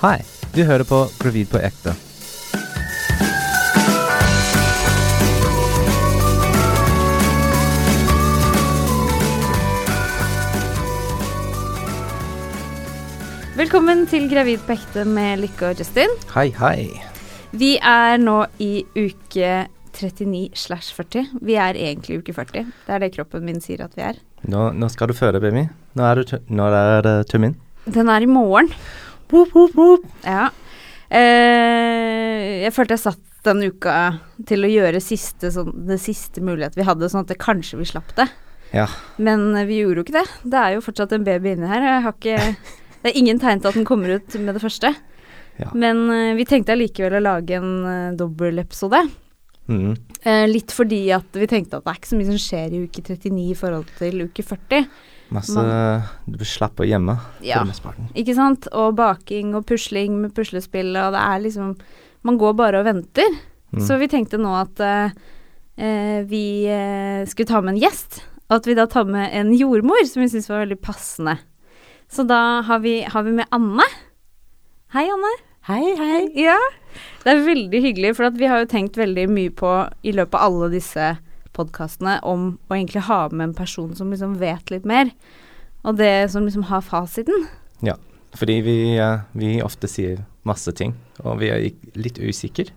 Hei, 0.00 0.22
du 0.56 0.62
hører 0.64 0.80
på 0.88 0.98
Gravid 1.20 1.50
på 1.52 1.58
ekte. 1.60 1.92
Velkommen 13.58 14.06
til 14.08 14.24
Gravid 14.30 14.64
på 14.64 14.72
ekte 14.72 15.04
med 15.04 15.42
Lykke 15.42 15.74
og 15.74 15.84
Justin. 15.84 16.16
Hei, 16.32 16.46
hei. 16.56 16.86
Vi 17.52 17.74
er 17.76 18.16
nå 18.24 18.38
i 18.56 18.70
uke 18.96 19.52
39 20.00 20.56
slash 20.56 20.96
40. 20.96 21.26
Vi 21.44 21.60
er 21.60 21.76
egentlig 21.76 22.22
uke 22.22 22.32
40. 22.40 22.72
Det 22.86 22.96
er 22.96 23.04
det 23.04 23.12
kroppen 23.18 23.44
min 23.44 23.60
sier 23.60 23.84
at 23.84 24.00
vi 24.00 24.08
er. 24.08 24.24
Nå, 24.48 24.70
nå 24.72 24.88
skal 24.88 25.12
du 25.12 25.18
føde, 25.20 25.44
baby. 25.44 25.68
Nå 25.92 26.08
er, 26.08 26.24
du 26.24 26.32
tø 26.32 26.40
er 26.40 27.04
det. 27.04 27.54
Den 27.84 28.08
er 28.08 28.24
i 28.24 28.32
morgen. 28.32 28.72
Woop, 29.30 29.54
woop, 29.54 29.74
woop. 29.78 30.06
Ja. 30.26 30.50
Eh, 31.10 32.62
jeg 32.64 32.74
følte 32.76 32.96
jeg 32.96 33.04
satt 33.06 33.26
den 33.46 33.64
uka 33.70 33.96
til 34.46 34.66
å 34.66 34.70
gjøre 34.70 35.00
siste, 35.02 35.50
sånn, 35.54 35.72
det 35.88 35.96
siste 36.02 36.42
mulighet 36.44 36.76
vi 36.76 36.86
hadde, 36.86 37.08
sånn 37.08 37.24
at 37.24 37.32
det 37.32 37.40
kanskje 37.40 37.80
vi 37.80 37.88
slapp 37.88 38.12
det. 38.18 38.28
Ja. 38.74 38.86
Men 39.18 39.48
eh, 39.54 39.66
vi 39.68 39.80
gjorde 39.80 40.02
jo 40.02 40.06
ikke 40.08 40.18
det. 40.20 40.26
Det 40.42 40.60
er 40.60 40.76
jo 40.76 40.84
fortsatt 40.84 41.14
en 41.16 41.26
baby 41.26 41.54
inni 41.54 41.70
her. 41.70 41.86
Jeg 41.86 42.04
har 42.06 42.18
ikke, 42.18 42.74
det 43.00 43.12
er 43.12 43.22
ingen 43.22 43.40
tegn 43.42 43.62
til 43.62 43.72
at 43.72 43.80
den 43.80 43.88
kommer 43.88 44.18
ut 44.18 44.38
med 44.38 44.56
det 44.56 44.64
første. 44.64 44.92
Ja. 45.60 45.72
Men 45.74 46.06
eh, 46.10 46.34
vi 46.38 46.46
tenkte 46.48 46.74
allikevel 46.76 47.18
å 47.18 47.24
lage 47.24 47.58
en 47.58 47.72
uh, 47.84 48.16
dobbeltepisode. 48.16 49.02
Mm. 49.70 49.94
Eh, 50.22 50.46
litt 50.50 50.72
fordi 50.74 51.04
at 51.14 51.36
vi 51.36 51.46
tenkte 51.50 51.78
at 51.78 51.86
det 51.86 51.92
er 51.92 52.00
ikke 52.00 52.10
så 52.10 52.18
mye 52.18 52.30
som 52.32 52.40
skjer 52.42 52.74
i 52.74 52.82
uke 52.86 53.04
39 53.06 53.42
i 53.44 53.56
forhold 53.58 53.90
til 54.00 54.24
uke 54.26 54.44
40. 54.46 54.86
Masse 55.30 55.62
Du 56.26 56.44
slapper 56.44 56.88
hjemme 56.88 57.14
Ja. 57.46 57.62
Ikke 58.18 58.34
sant? 58.34 58.66
Og 58.74 58.96
baking 58.98 59.54
og 59.58 59.66
pusling 59.68 60.18
med 60.20 60.34
puslespill, 60.34 60.90
og 60.98 61.14
det 61.14 61.22
er 61.22 61.44
liksom 61.44 61.76
Man 62.26 62.38
går 62.40 62.56
bare 62.58 62.80
og 62.82 62.88
venter. 62.88 63.36
Mm. 63.70 63.84
Så 63.86 63.96
vi 64.00 64.10
tenkte 64.10 64.40
nå 64.40 64.50
at 64.58 64.80
eh, 64.82 65.14
eh, 65.78 66.18
vi 66.28 66.66
uh, 66.68 67.22
skulle 67.24 67.48
ta 67.48 67.62
med 67.62 67.76
en 67.76 67.80
gjest, 67.80 68.18
og 68.50 68.58
at 68.58 68.66
vi 68.68 68.74
da 68.76 68.84
tar 68.90 69.06
med 69.08 69.30
en 69.32 69.54
jordmor, 69.56 70.02
som 70.04 70.20
vi 70.20 70.28
syns 70.28 70.50
var 70.50 70.66
veldig 70.66 70.76
passende. 70.84 71.38
Så 72.12 72.26
da 72.28 72.60
har 72.66 72.82
vi, 72.84 72.98
har 73.08 73.24
vi 73.24 73.32
med 73.38 73.48
Anne. 73.54 73.86
Hei, 74.92 75.06
Anne. 75.08 75.32
Hei, 75.70 75.94
hei. 75.96 76.20
Ja. 76.42 76.58
Det 77.22 77.32
er 77.32 77.44
veldig 77.46 77.82
hyggelig, 77.86 78.14
for 78.18 78.26
at 78.28 78.36
vi 78.40 78.50
har 78.50 78.64
jo 78.64 78.70
tenkt 78.72 78.98
veldig 79.00 79.28
mye 79.30 79.54
på 79.54 79.72
i 80.02 80.12
løpet 80.16 80.36
av 80.36 80.50
alle 80.50 80.70
disse 80.74 81.12
podkastene 81.60 82.18
om 82.26 82.54
å 82.68 82.76
egentlig 82.76 83.06
ha 83.06 83.22
med 83.30 83.50
en 83.50 83.56
person 83.56 83.92
som 83.96 84.10
liksom 84.12 84.38
vet 84.40 84.72
litt 84.72 84.88
mer, 84.88 85.12
og 85.84 86.00
det 86.00 86.30
som 86.32 86.48
liksom 86.48 86.66
har 86.72 86.84
fasiten. 86.84 87.46
Ja. 87.84 87.96
Fordi 88.36 88.60
vi, 88.62 88.96
eh, 88.96 89.20
vi 89.32 89.58
ofte 89.62 89.88
sier 89.90 90.24
masse 90.46 90.72
ting, 90.76 90.94
og 91.24 91.40
vi 91.40 91.50
er 91.50 91.70
litt 91.98 92.20
usikre. 92.20 92.70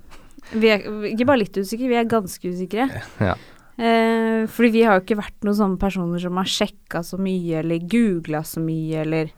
Vi 0.53 0.69
er 0.69 0.85
ikke 1.09 1.27
bare 1.29 1.43
litt 1.43 1.57
usikre, 1.57 1.89
vi 1.91 1.99
er 1.99 2.09
ganske 2.09 2.53
usikre. 2.53 2.89
Ja. 3.29 3.35
Eh, 3.73 4.43
fordi 4.53 4.69
vi 4.69 4.81
har 4.85 4.99
jo 4.99 5.01
ikke 5.01 5.17
vært 5.17 5.45
noen 5.45 5.57
sånne 5.57 5.79
personer 5.81 6.21
som 6.21 6.37
har 6.37 6.49
sjekka 6.49 6.99
så 7.01 7.17
mye, 7.17 7.63
eller 7.63 7.81
googla 7.89 8.43
så 8.45 8.61
mye, 8.61 9.01
eller 9.01 9.31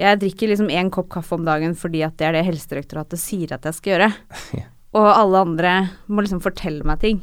Jeg 0.00 0.16
drikker 0.16 0.48
liksom 0.48 0.70
én 0.72 0.88
kopp 0.90 1.10
kaffe 1.12 1.36
om 1.36 1.44
dagen 1.44 1.74
fordi 1.76 2.00
at 2.06 2.14
det 2.16 2.24
er 2.24 2.32
det 2.32 2.46
Helsedirektoratet 2.46 3.20
sier 3.20 3.52
at 3.52 3.66
jeg 3.68 3.76
skal 3.78 3.92
gjøre. 3.94 4.12
Ja. 4.62 4.66
Og 4.90 5.06
alle 5.06 5.44
andre 5.44 5.72
må 6.10 6.24
liksom 6.24 6.40
fortelle 6.42 6.82
meg 6.82 6.98
ting, 6.98 7.20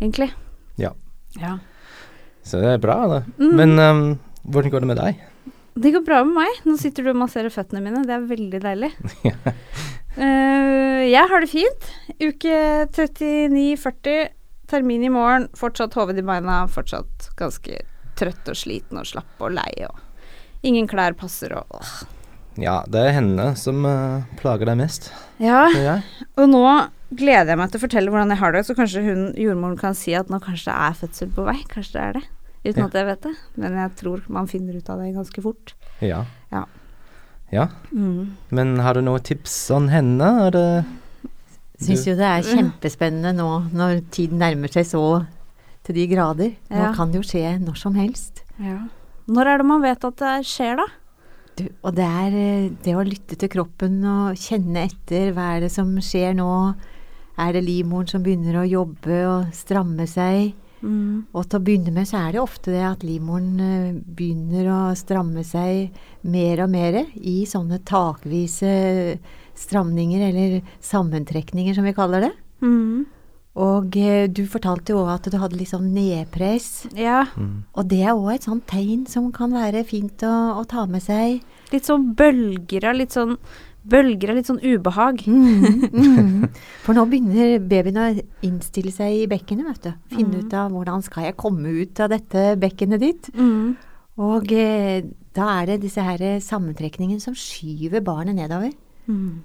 egentlig. 0.00 0.30
Ja. 0.80 0.92
Ja. 1.40 1.56
Så 2.46 2.60
det 2.62 2.76
er 2.76 2.82
bra, 2.82 2.98
det. 3.10 3.22
Mm. 3.40 3.56
Men 3.58 3.78
um, 3.78 4.04
hvordan 4.46 4.72
går 4.72 4.84
det 4.84 4.90
med 4.92 5.00
deg? 5.00 5.24
Det 5.76 5.92
går 5.92 6.04
bra 6.06 6.22
med 6.24 6.38
meg. 6.38 6.60
Nå 6.64 6.76
sitter 6.80 7.04
du 7.04 7.12
og 7.12 7.18
masserer 7.20 7.52
føttene 7.52 7.82
mine. 7.84 8.04
Det 8.06 8.14
er 8.16 8.30
veldig 8.32 8.62
deilig. 8.64 8.94
Eh, 10.16 11.02
jeg 11.10 11.28
har 11.28 11.42
det 11.44 11.50
fint. 11.52 11.82
Uke 12.24 12.60
39-40, 12.88 14.30
termin 14.64 15.02
i 15.04 15.10
morgen. 15.12 15.44
Fortsatt 15.52 15.92
hoved 15.92 16.16
i 16.16 16.24
beina. 16.24 16.62
Fortsatt 16.72 17.26
ganske 17.36 17.82
trøtt 18.16 18.48
og 18.48 18.56
sliten 18.56 18.96
og 18.96 19.04
slapp 19.10 19.44
og 19.44 19.52
lei 19.58 19.72
og 19.84 20.00
Ingen 20.64 20.88
klær 20.88 21.12
passer 21.20 21.52
og 21.52 21.76
åh. 21.76 21.90
Ja, 22.56 22.78
det 22.88 23.02
er 23.04 23.12
henne 23.18 23.50
som 23.60 23.84
uh, 23.84 24.24
plager 24.40 24.70
deg 24.70 24.78
mest, 24.80 25.10
Ja, 25.36 25.66
og 26.40 26.48
nå 26.48 26.62
gleder 27.14 27.52
jeg 27.54 27.58
meg 27.60 27.70
til 27.70 27.78
å 27.78 27.84
fortelle 27.86 28.10
hvordan 28.10 28.32
jeg 28.34 28.38
har 28.40 28.52
det, 28.56 28.64
så 28.66 28.74
kanskje 28.74 29.02
hun 29.06 29.20
jordmoren 29.38 29.78
kan 29.78 29.94
si 29.94 30.14
at 30.18 30.28
nå 30.32 30.40
kanskje 30.42 30.72
det 30.72 30.78
er 30.88 30.96
fødsel 31.02 31.30
på 31.36 31.44
vei. 31.46 31.58
Kanskje 31.70 31.92
det 31.92 32.02
er 32.02 32.12
det. 32.18 32.24
Uten 32.66 32.80
Ja. 32.82 32.86
at 32.86 32.92
jeg 32.98 33.06
vet 33.06 33.20
det. 33.22 33.34
Men 33.56 33.72
jeg 33.78 33.94
tror 33.96 34.22
man 34.28 34.46
finner 34.50 34.74
ut 34.76 34.90
av 34.90 34.98
det 34.98 35.14
ganske 35.14 35.42
fort. 35.42 35.74
Ja. 36.02 36.24
Ja. 36.50 36.64
Ja. 37.52 37.68
Men 37.92 38.78
har 38.82 38.94
du 38.94 39.02
noen 39.06 39.22
tips 39.22 39.70
om 39.70 39.86
henne? 39.88 40.46
Er 40.48 40.50
det 40.50 40.84
Syns 41.78 42.06
jo 42.08 42.14
det 42.16 42.24
er 42.24 42.42
kjempespennende 42.42 43.34
nå 43.36 43.70
når 43.76 44.00
tiden 44.10 44.38
nærmer 44.40 44.72
seg 44.72 44.86
så 44.88 45.26
til 45.84 45.94
de 45.94 46.06
grader. 46.08 46.54
Nå 46.70 46.76
Ja. 46.88 46.92
kan 46.96 47.12
det 47.12 47.20
jo 47.22 47.28
skje 47.28 47.60
når 47.60 47.76
som 47.76 47.94
helst. 47.94 48.42
Ja. 48.58 48.88
Når 49.28 49.46
er 49.46 49.58
det 49.58 49.66
man 49.66 49.82
vet 49.82 50.02
at 50.04 50.16
det 50.16 50.46
skjer, 50.46 50.76
da? 50.76 50.86
Du, 51.56 51.68
og 51.84 51.94
det 51.94 52.04
er 52.04 52.32
eh, 52.36 52.68
det 52.82 52.94
å 52.96 53.04
lytte 53.04 53.36
til 53.38 53.48
kroppen 53.48 54.02
og 54.04 54.34
kjenne 54.36 54.88
etter. 54.88 55.32
Hva 55.32 55.56
er 55.56 55.60
det 55.60 55.70
som 55.72 55.94
skjer 55.96 56.34
nå? 56.34 56.74
Er 57.38 57.52
det 57.52 57.66
livmoren 57.66 58.08
som 58.08 58.22
begynner 58.24 58.62
å 58.62 58.68
jobbe 58.68 59.18
og 59.28 59.50
stramme 59.56 60.06
seg? 60.08 60.54
Og 60.86 61.46
til 61.48 61.58
å 61.58 61.64
begynne 61.64 61.92
med 61.94 62.06
så 62.08 62.20
er 62.20 62.36
det 62.36 62.42
ofte 62.42 62.74
det 62.74 62.84
at 62.84 63.04
livmoren 63.06 63.60
eh, 63.62 63.96
begynner 63.96 64.68
å 64.70 64.80
stramme 64.98 65.42
seg 65.46 65.96
mer 66.28 66.62
og 66.64 66.70
mer 66.72 67.00
i 67.16 67.40
sånne 67.48 67.80
takvise 67.88 68.70
stramninger, 69.56 70.22
eller 70.28 70.58
sammentrekninger 70.84 71.76
som 71.76 71.86
vi 71.88 71.94
kaller 71.96 72.28
det. 72.28 72.32
Mm. 72.62 73.06
Og 73.56 73.96
eh, 73.96 74.26
du 74.28 74.44
fortalte 74.52 74.92
jo 74.92 75.02
også 75.02 75.16
at 75.16 75.30
du 75.32 75.38
hadde 75.40 75.58
litt 75.58 75.72
sånn 75.72 75.88
nedpress. 75.96 76.86
Ja. 76.92 77.24
mm. 77.34 77.64
Og 77.72 77.88
det 77.90 78.02
er 78.04 78.12
òg 78.12 78.34
et 78.34 78.48
sånt 78.48 78.66
tegn 78.68 79.06
som 79.10 79.30
kan 79.34 79.56
være 79.56 79.86
fint 79.88 80.22
å, 80.28 80.34
å 80.60 80.66
ta 80.68 80.84
med 80.90 81.04
seg. 81.04 81.40
Litt 81.72 81.88
sånn 81.88 82.12
bølger 82.18 82.92
av 82.92 83.00
litt 83.00 83.16
sånn 83.16 83.38
Bølger 83.86 84.30
av 84.32 84.36
litt 84.40 84.48
sånn 84.50 84.60
ubehag. 84.62 85.20
Mm, 85.26 85.90
mm. 85.92 86.46
For 86.82 86.96
nå 86.96 87.04
begynner 87.10 87.58
babyen 87.62 88.00
å 88.02 88.06
innstille 88.46 88.90
seg 88.94 89.12
i 89.22 89.26
bekkenet, 89.30 89.66
vet 89.70 89.82
du. 89.82 89.92
Finne 90.16 90.40
Mm. 90.40 90.46
ut 90.46 90.54
av 90.58 90.72
hvordan 90.74 91.02
skal 91.06 91.24
jeg 91.28 91.36
komme 91.36 91.70
ut 91.82 92.00
av 92.00 92.10
dette 92.10 92.56
bekkenet 92.58 93.00
ditt. 93.00 93.28
Mm. 93.34 93.76
Og 94.18 94.50
eh, 94.52 95.02
da 95.36 95.60
er 95.62 95.66
det 95.66 95.80
disse 95.82 96.00
her 96.02 96.18
sammentrekningene 96.40 97.20
som 97.20 97.34
skyver 97.36 98.00
barnet 98.02 98.34
nedover. 98.34 98.72
Mm. 99.06 99.42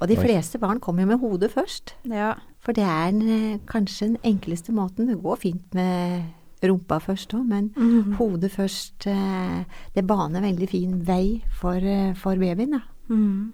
Og 0.00 0.06
de 0.06 0.14
fleste 0.14 0.58
barn 0.62 0.78
kommer 0.78 1.02
jo 1.02 1.08
med 1.10 1.18
hodet 1.18 1.50
først. 1.50 1.94
Ja. 2.06 2.34
For 2.62 2.72
det 2.76 2.84
er 2.86 3.10
den, 3.10 3.22
eh, 3.28 3.58
kanskje 3.66 4.12
den 4.12 4.18
enkleste 4.22 4.70
måten. 4.70 5.08
Det 5.08 5.16
går 5.22 5.38
fint 5.42 5.74
med 5.74 6.22
rumpa 6.62 7.00
først 7.02 7.34
òg, 7.34 7.46
men 7.48 7.70
Mm. 7.76 8.14
hodet 8.18 8.50
først 8.50 9.06
eh, 9.06 9.64
Det 9.94 10.06
baner 10.06 10.40
veldig 10.42 10.68
fin 10.68 11.02
vei 11.04 11.42
for, 11.60 11.74
eh, 11.76 12.12
for 12.14 12.34
babyen, 12.36 12.72
da. 12.72 12.80
Mm. 13.08 13.52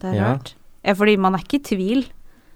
Det 0.00 0.04
er 0.10 0.14
Ja. 0.14 0.32
rart. 0.32 0.54
Ja, 0.84 0.92
fordi 0.94 1.16
man 1.18 1.34
er 1.34 1.38
ikke 1.38 1.60
i 1.60 1.62
tvil 1.76 2.06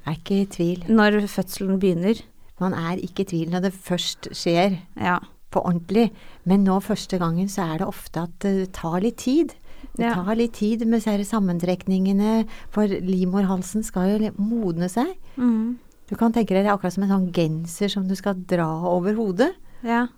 Er 0.06 0.12
ikke 0.14 0.40
i 0.42 0.46
tvil. 0.46 0.84
når 0.88 1.20
fødselen 1.28 1.78
begynner. 1.80 2.20
Man 2.60 2.72
er 2.74 2.96
ikke 2.96 3.20
i 3.20 3.24
tvil 3.24 3.50
når 3.50 3.62
det 3.62 3.72
først 3.72 4.28
skjer 4.32 4.78
Ja. 4.96 5.18
på 5.52 5.62
ordentlig. 5.64 6.10
Men 6.44 6.64
nå 6.64 6.80
første 6.82 7.18
gangen 7.18 7.48
så 7.48 7.62
er 7.74 7.78
det 7.78 7.86
ofte 7.86 8.22
at 8.22 8.38
det 8.40 8.72
tar 8.72 9.00
litt 9.00 9.16
tid. 9.18 9.54
Det 9.96 10.04
Ja. 10.06 10.14
tar 10.14 10.34
litt 10.34 10.52
tid 10.54 10.86
med 10.86 11.02
disse 11.02 11.30
sammentrekningene, 11.30 12.46
for 12.70 12.86
livmorhalsen 12.86 13.82
skal 13.84 14.18
jo 14.20 14.30
modne 14.38 14.88
seg. 14.90 15.16
Mm. 15.38 15.76
Du 16.08 16.16
kan 16.16 16.32
tenke 16.32 16.48
deg 16.54 16.64
det 16.64 16.66
er 16.66 16.76
akkurat 16.76 16.92
som 16.92 17.02
en 17.04 17.10
sånn 17.10 17.32
genser 17.32 17.88
som 17.90 18.06
du 18.06 18.14
skal 18.14 18.34
dra 18.34 18.66
over 18.84 19.14
hodet. 19.14 19.54
Ja. 19.82 20.08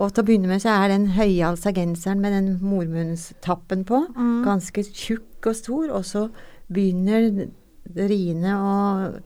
Og 0.00 0.12
til 0.12 0.22
å 0.22 0.26
begynne 0.26 0.48
med 0.48 0.62
så 0.62 0.72
er 0.72 0.92
den 0.94 1.10
høyhalsa 1.18 1.72
genseren 1.76 2.22
med 2.22 2.32
den 2.32 2.48
mormunnstappen 2.64 3.84
på 3.88 4.06
Mm. 4.16 4.44
ganske 4.46 4.84
tjukk 4.88 5.46
og 5.46 5.56
stor, 5.56 5.90
og 5.90 6.04
så 6.04 6.30
begynner 6.72 7.48
riene 7.96 8.54
å, 8.56 9.20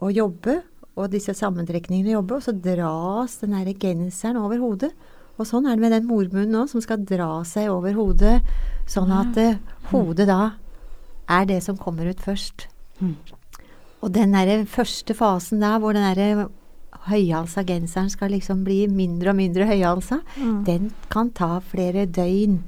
å 0.00 0.10
jobbe, 0.12 0.62
og 0.96 1.10
disse 1.12 1.34
sammentrekningene 1.36 2.12
jobbe, 2.16 2.36
og 2.36 2.42
så 2.42 2.52
dras 2.52 3.38
den 3.40 3.54
her 3.56 3.72
genseren 3.72 4.36
over 4.40 4.58
hodet. 4.58 4.92
Og 5.36 5.44
sånn 5.48 5.66
er 5.66 5.76
det 5.76 5.84
med 5.84 5.92
den 5.92 6.06
mormunnen 6.08 6.52
nå, 6.52 6.66
som 6.68 6.80
skal 6.80 7.04
dra 7.04 7.44
seg 7.44 7.68
over 7.68 7.92
hodet, 7.92 8.40
sånn 8.88 9.12
at 9.12 9.36
mm. 9.36 9.90
hodet 9.92 10.28
da 10.28 10.56
er 11.28 11.48
det 11.48 11.62
som 11.64 11.76
kommer 11.76 12.08
ut 12.08 12.22
først. 12.22 12.68
Mm. 13.00 13.16
Og 14.04 14.12
den 14.14 14.32
der 14.32 14.64
første 14.70 15.16
fasen 15.16 15.60
da, 15.60 15.76
hvor 15.80 15.96
den 15.96 16.06
der 16.16 16.46
høyhalsa 17.08 17.62
genseren 17.66 18.10
skal 18.10 18.30
liksom 18.30 18.64
bli 18.64 18.86
mindre 18.88 19.30
og 19.30 19.36
mindre 19.36 19.64
høyhalsa, 19.68 20.20
Mm. 20.38 20.64
den 20.64 20.90
kan 21.10 21.30
ta 21.30 21.60
flere 21.60 22.06
døgn. 22.06 22.58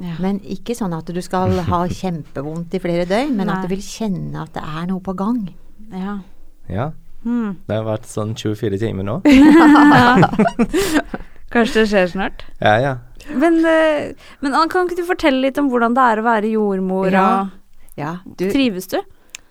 Ja. 0.00 0.14
Men 0.20 0.38
ikke 0.40 0.74
sånn 0.78 0.94
at 0.96 1.06
du 1.10 1.20
skal 1.22 1.50
ha 1.66 1.80
kjempevondt 2.00 2.74
i 2.74 2.78
flere 2.78 3.04
døgn, 3.06 3.34
men 3.36 3.48
at 3.50 3.62
du 3.62 3.68
vil 3.74 3.82
kjenne 3.82 4.42
at 4.42 4.52
det 4.54 4.62
er 4.62 4.86
noe 4.86 5.00
på 5.00 5.14
gang. 5.16 5.48
ja. 5.92 6.18
Ja. 6.68 6.90
Mm. 7.24 7.56
Det 7.66 7.74
har 7.74 7.84
vært 7.84 8.04
sånn 8.06 8.34
24 8.36 8.78
timer 8.78 9.02
nå. 9.02 9.22
Kanskje 11.52 11.82
det 11.82 11.86
skjer 11.90 12.10
snart? 12.12 12.42
Ja, 12.60 12.74
ja. 12.82 12.92
Men, 13.34 13.58
eh, 13.66 14.12
men 14.44 14.54
kan 14.70 14.86
ikke 14.86 14.98
du 15.00 15.06
fortelle 15.08 15.40
litt 15.42 15.58
om 15.60 15.70
hvordan 15.72 15.96
det 15.96 16.04
er 16.12 16.20
å 16.22 16.26
være 16.26 16.50
jordmor? 16.52 17.10
Ja. 17.12 17.24
Og 17.42 17.98
Ja, 17.98 18.12
du 18.38 18.44
trives 18.52 18.86
du? 18.92 18.98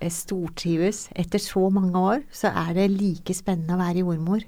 Jeg 0.02 0.12
stortrives. 0.12 1.08
Etter 1.16 1.40
så 1.42 1.70
mange 1.74 1.94
år 1.98 2.24
så 2.32 2.52
er 2.54 2.74
det 2.78 2.90
like 2.94 3.34
spennende 3.34 3.76
å 3.76 3.82
være 3.82 4.04
jordmor. 4.04 4.44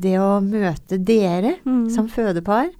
Det 0.00 0.14
å 0.18 0.40
møte 0.40 0.96
dere 1.04 1.56
Mm. 1.66 1.90
som 1.90 2.08
fødepar, 2.08 2.70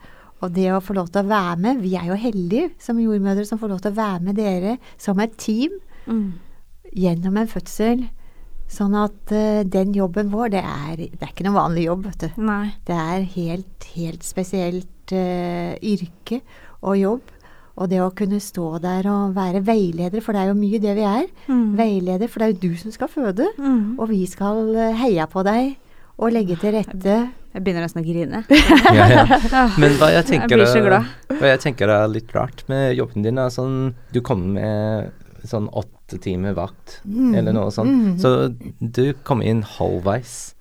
og 0.42 0.54
det 0.54 0.70
å 0.72 0.80
få 0.80 0.94
lov 0.96 1.10
til 1.12 1.20
å 1.22 1.28
være 1.28 1.58
med 1.60 1.82
Vi 1.82 1.94
er 1.94 2.06
jo 2.08 2.14
heldige 2.16 2.70
som 2.80 2.96
jordmødre 2.96 3.44
som 3.46 3.58
får 3.58 3.68
lov 3.68 3.80
til 3.82 3.92
å 3.92 3.96
være 3.98 4.22
med 4.22 4.36
dere 4.36 4.78
som 4.96 5.20
et 5.20 5.36
team 5.36 5.70
Mm. 6.08 6.32
gjennom 6.96 7.36
en 7.36 7.46
fødsel. 7.46 8.08
Sånn 8.70 8.94
at 8.94 9.32
uh, 9.32 9.62
den 9.64 9.92
jobben 9.92 10.30
vår, 10.30 10.50
det 10.50 10.62
er, 10.64 10.96
det 10.96 11.20
er 11.20 11.26
ikke 11.34 11.44
noen 11.44 11.58
vanlig 11.58 11.84
jobb, 11.88 12.04
vet 12.06 12.18
du. 12.18 12.40
Nei. 12.42 12.72
Det 12.86 12.94
er 12.96 13.22
helt, 13.34 13.84
helt 13.96 14.22
spesielt 14.22 15.12
uh, 15.12 15.74
yrke 15.82 16.40
og 16.82 16.96
jobb. 16.96 17.20
Og 17.80 17.88
det 17.88 18.00
å 18.04 18.10
kunne 18.12 18.36
stå 18.44 18.74
der 18.84 19.06
og 19.08 19.34
være 19.34 19.62
veileder, 19.64 20.20
for 20.20 20.36
det 20.36 20.42
er 20.42 20.50
jo 20.50 20.56
mye 20.58 20.80
det 20.82 20.92
vi 20.98 21.04
er. 21.08 21.26
Mm. 21.48 21.62
Veileder, 21.78 22.28
for 22.28 22.42
det 22.42 22.46
er 22.48 22.52
jo 22.52 22.68
du 22.68 22.76
som 22.82 22.92
skal 22.92 23.08
føde. 23.08 23.46
Mm. 23.56 23.94
Og 23.98 24.10
vi 24.10 24.18
skal 24.28 24.74
eh, 24.76 24.98
heie 25.00 25.24
på 25.32 25.44
deg 25.46 25.78
og 26.20 26.34
legge 26.36 26.58
til 26.60 26.74
rette. 26.76 27.14
Jeg 27.54 27.64
begynner 27.64 27.86
nesten 27.86 28.02
å 28.02 28.06
grine. 28.06 28.42
Ja, 28.98 29.06
ja. 29.08 29.64
Men 29.80 29.96
hva 29.98 30.10
jeg 30.12 30.20
Jeg 30.20 30.28
tenker, 30.28 30.60
glad. 30.84 31.08
hva 31.40 31.48
jeg 31.54 31.60
tenker 31.64 31.88
er 31.96 32.06
litt 32.12 32.30
rart 32.36 32.66
med 32.68 32.92
jobben 32.98 33.24
din, 33.24 33.38
er 33.40 33.48
sånn 33.54 33.94
Du 34.12 34.20
kommer 34.20 34.60
med 34.60 35.48
sånn 35.48 35.70
åtte 35.72 36.18
timer 36.20 36.52
vakt, 36.52 37.00
Mm. 37.08 37.34
eller 37.38 37.52
noe 37.56 37.70
sånt. 37.72 37.88
Mm. 37.88 38.18
Så 38.20 38.52
du 38.78 39.14
kommer 39.24 39.48
inn 39.48 39.62
halvveis. 39.64 40.52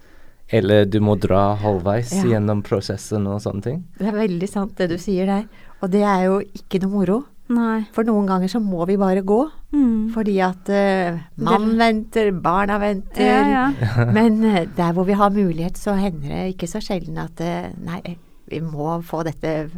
Eller 0.50 0.86
du 0.90 0.98
må 1.04 1.14
dra 1.20 1.52
halvveis 1.62 2.14
Ja. 2.16 2.24
gjennom 2.40 2.64
prosessen 2.66 3.28
og 3.28 3.42
sånne 3.44 3.62
ting. 3.62 3.84
Det 4.00 4.08
er 4.08 4.16
veldig 4.18 4.50
sant 4.50 4.76
det 4.80 4.88
du 4.90 4.98
sier 4.98 5.28
der. 5.30 5.44
Og 5.82 5.92
det 5.94 6.04
er 6.04 6.26
jo 6.28 6.40
ikke 6.44 6.82
noe 6.84 6.94
moro. 6.94 7.20
Nei. 7.50 7.82
For 7.96 8.06
noen 8.06 8.28
ganger 8.30 8.52
så 8.52 8.60
må 8.62 8.86
vi 8.86 8.98
bare 9.02 9.24
gå. 9.26 9.40
Mm. 9.74 10.10
Fordi 10.14 10.36
at 10.46 10.70
uh, 10.70 11.20
mann 11.46 11.72
venter, 11.80 12.30
barna 12.46 12.78
venter. 12.82 13.26
Ja, 13.26 13.64
ja. 13.74 14.06
Men 14.18 14.38
uh, 14.44 14.66
der 14.78 14.94
hvor 14.94 15.08
vi 15.08 15.18
har 15.18 15.34
mulighet, 15.34 15.80
så 15.82 15.96
hender 15.98 16.30
det 16.30 16.44
ikke 16.54 16.70
så 16.70 16.82
sjelden 16.84 17.18
at 17.22 17.42
uh, 17.42 17.72
nei, 17.86 18.04
vi 18.50 18.62
må 18.66 18.96
få 19.06 19.22
dette 19.28 19.70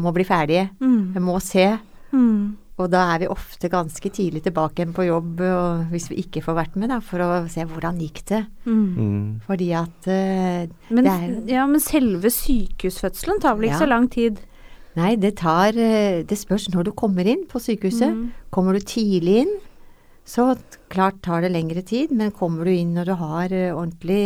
Må 0.00 0.12
bli 0.16 0.24
ferdige. 0.26 0.68
Mm. 0.80 1.14
Vi 1.14 1.22
må 1.24 1.38
se. 1.44 1.70
Mm. 2.12 2.56
Og 2.74 2.88
da 2.90 3.04
er 3.12 3.20
vi 3.22 3.30
ofte 3.30 3.68
ganske 3.70 4.10
tidlig 4.10 4.42
tilbake 4.42 4.82
igjen 4.82 4.94
på 4.96 5.04
jobb, 5.06 5.44
og 5.46 5.92
hvis 5.92 6.08
vi 6.10 6.16
ikke 6.24 6.42
får 6.42 6.56
vært 6.58 6.78
med, 6.80 6.90
da, 6.90 6.96
for 6.98 7.22
å 7.22 7.28
se 7.50 7.62
hvordan 7.70 8.00
gikk 8.02 8.24
det. 8.32 8.40
Mm. 8.66 8.80
Mm. 8.96 9.28
Fordi 9.46 9.68
at 9.78 10.08
uh, 10.10 10.64
Men, 10.90 11.06
det 11.06 11.12
er 11.14 11.54
ja, 11.54 11.68
men 11.70 11.80
selve 11.80 12.32
sykehusfødselen 12.34 13.40
tar 13.44 13.56
vel 13.56 13.70
ikke 13.70 13.78
Ja. 13.78 13.84
så 13.86 13.88
lang 13.94 14.10
tid? 14.10 14.42
Nei, 14.94 15.16
det 15.18 15.32
tar 15.40 15.74
eh, 15.74 16.22
Det 16.22 16.36
spørs 16.38 16.68
når 16.70 16.84
du 16.86 16.92
kommer 16.94 17.26
inn 17.26 17.46
på 17.50 17.58
sykehuset. 17.62 18.12
Mm. 18.14 18.28
Kommer 18.54 18.76
du 18.78 18.84
tidlig 18.86 19.40
inn, 19.44 19.54
så 20.24 20.54
klart 20.88 21.18
tar 21.20 21.42
det 21.44 21.50
lengre 21.52 21.82
tid, 21.84 22.12
men 22.16 22.30
kommer 22.32 22.64
du 22.64 22.70
inn 22.72 22.94
når 22.96 23.10
du 23.10 23.14
har 23.20 23.52
eh, 23.52 23.74
ordentlig 23.74 24.20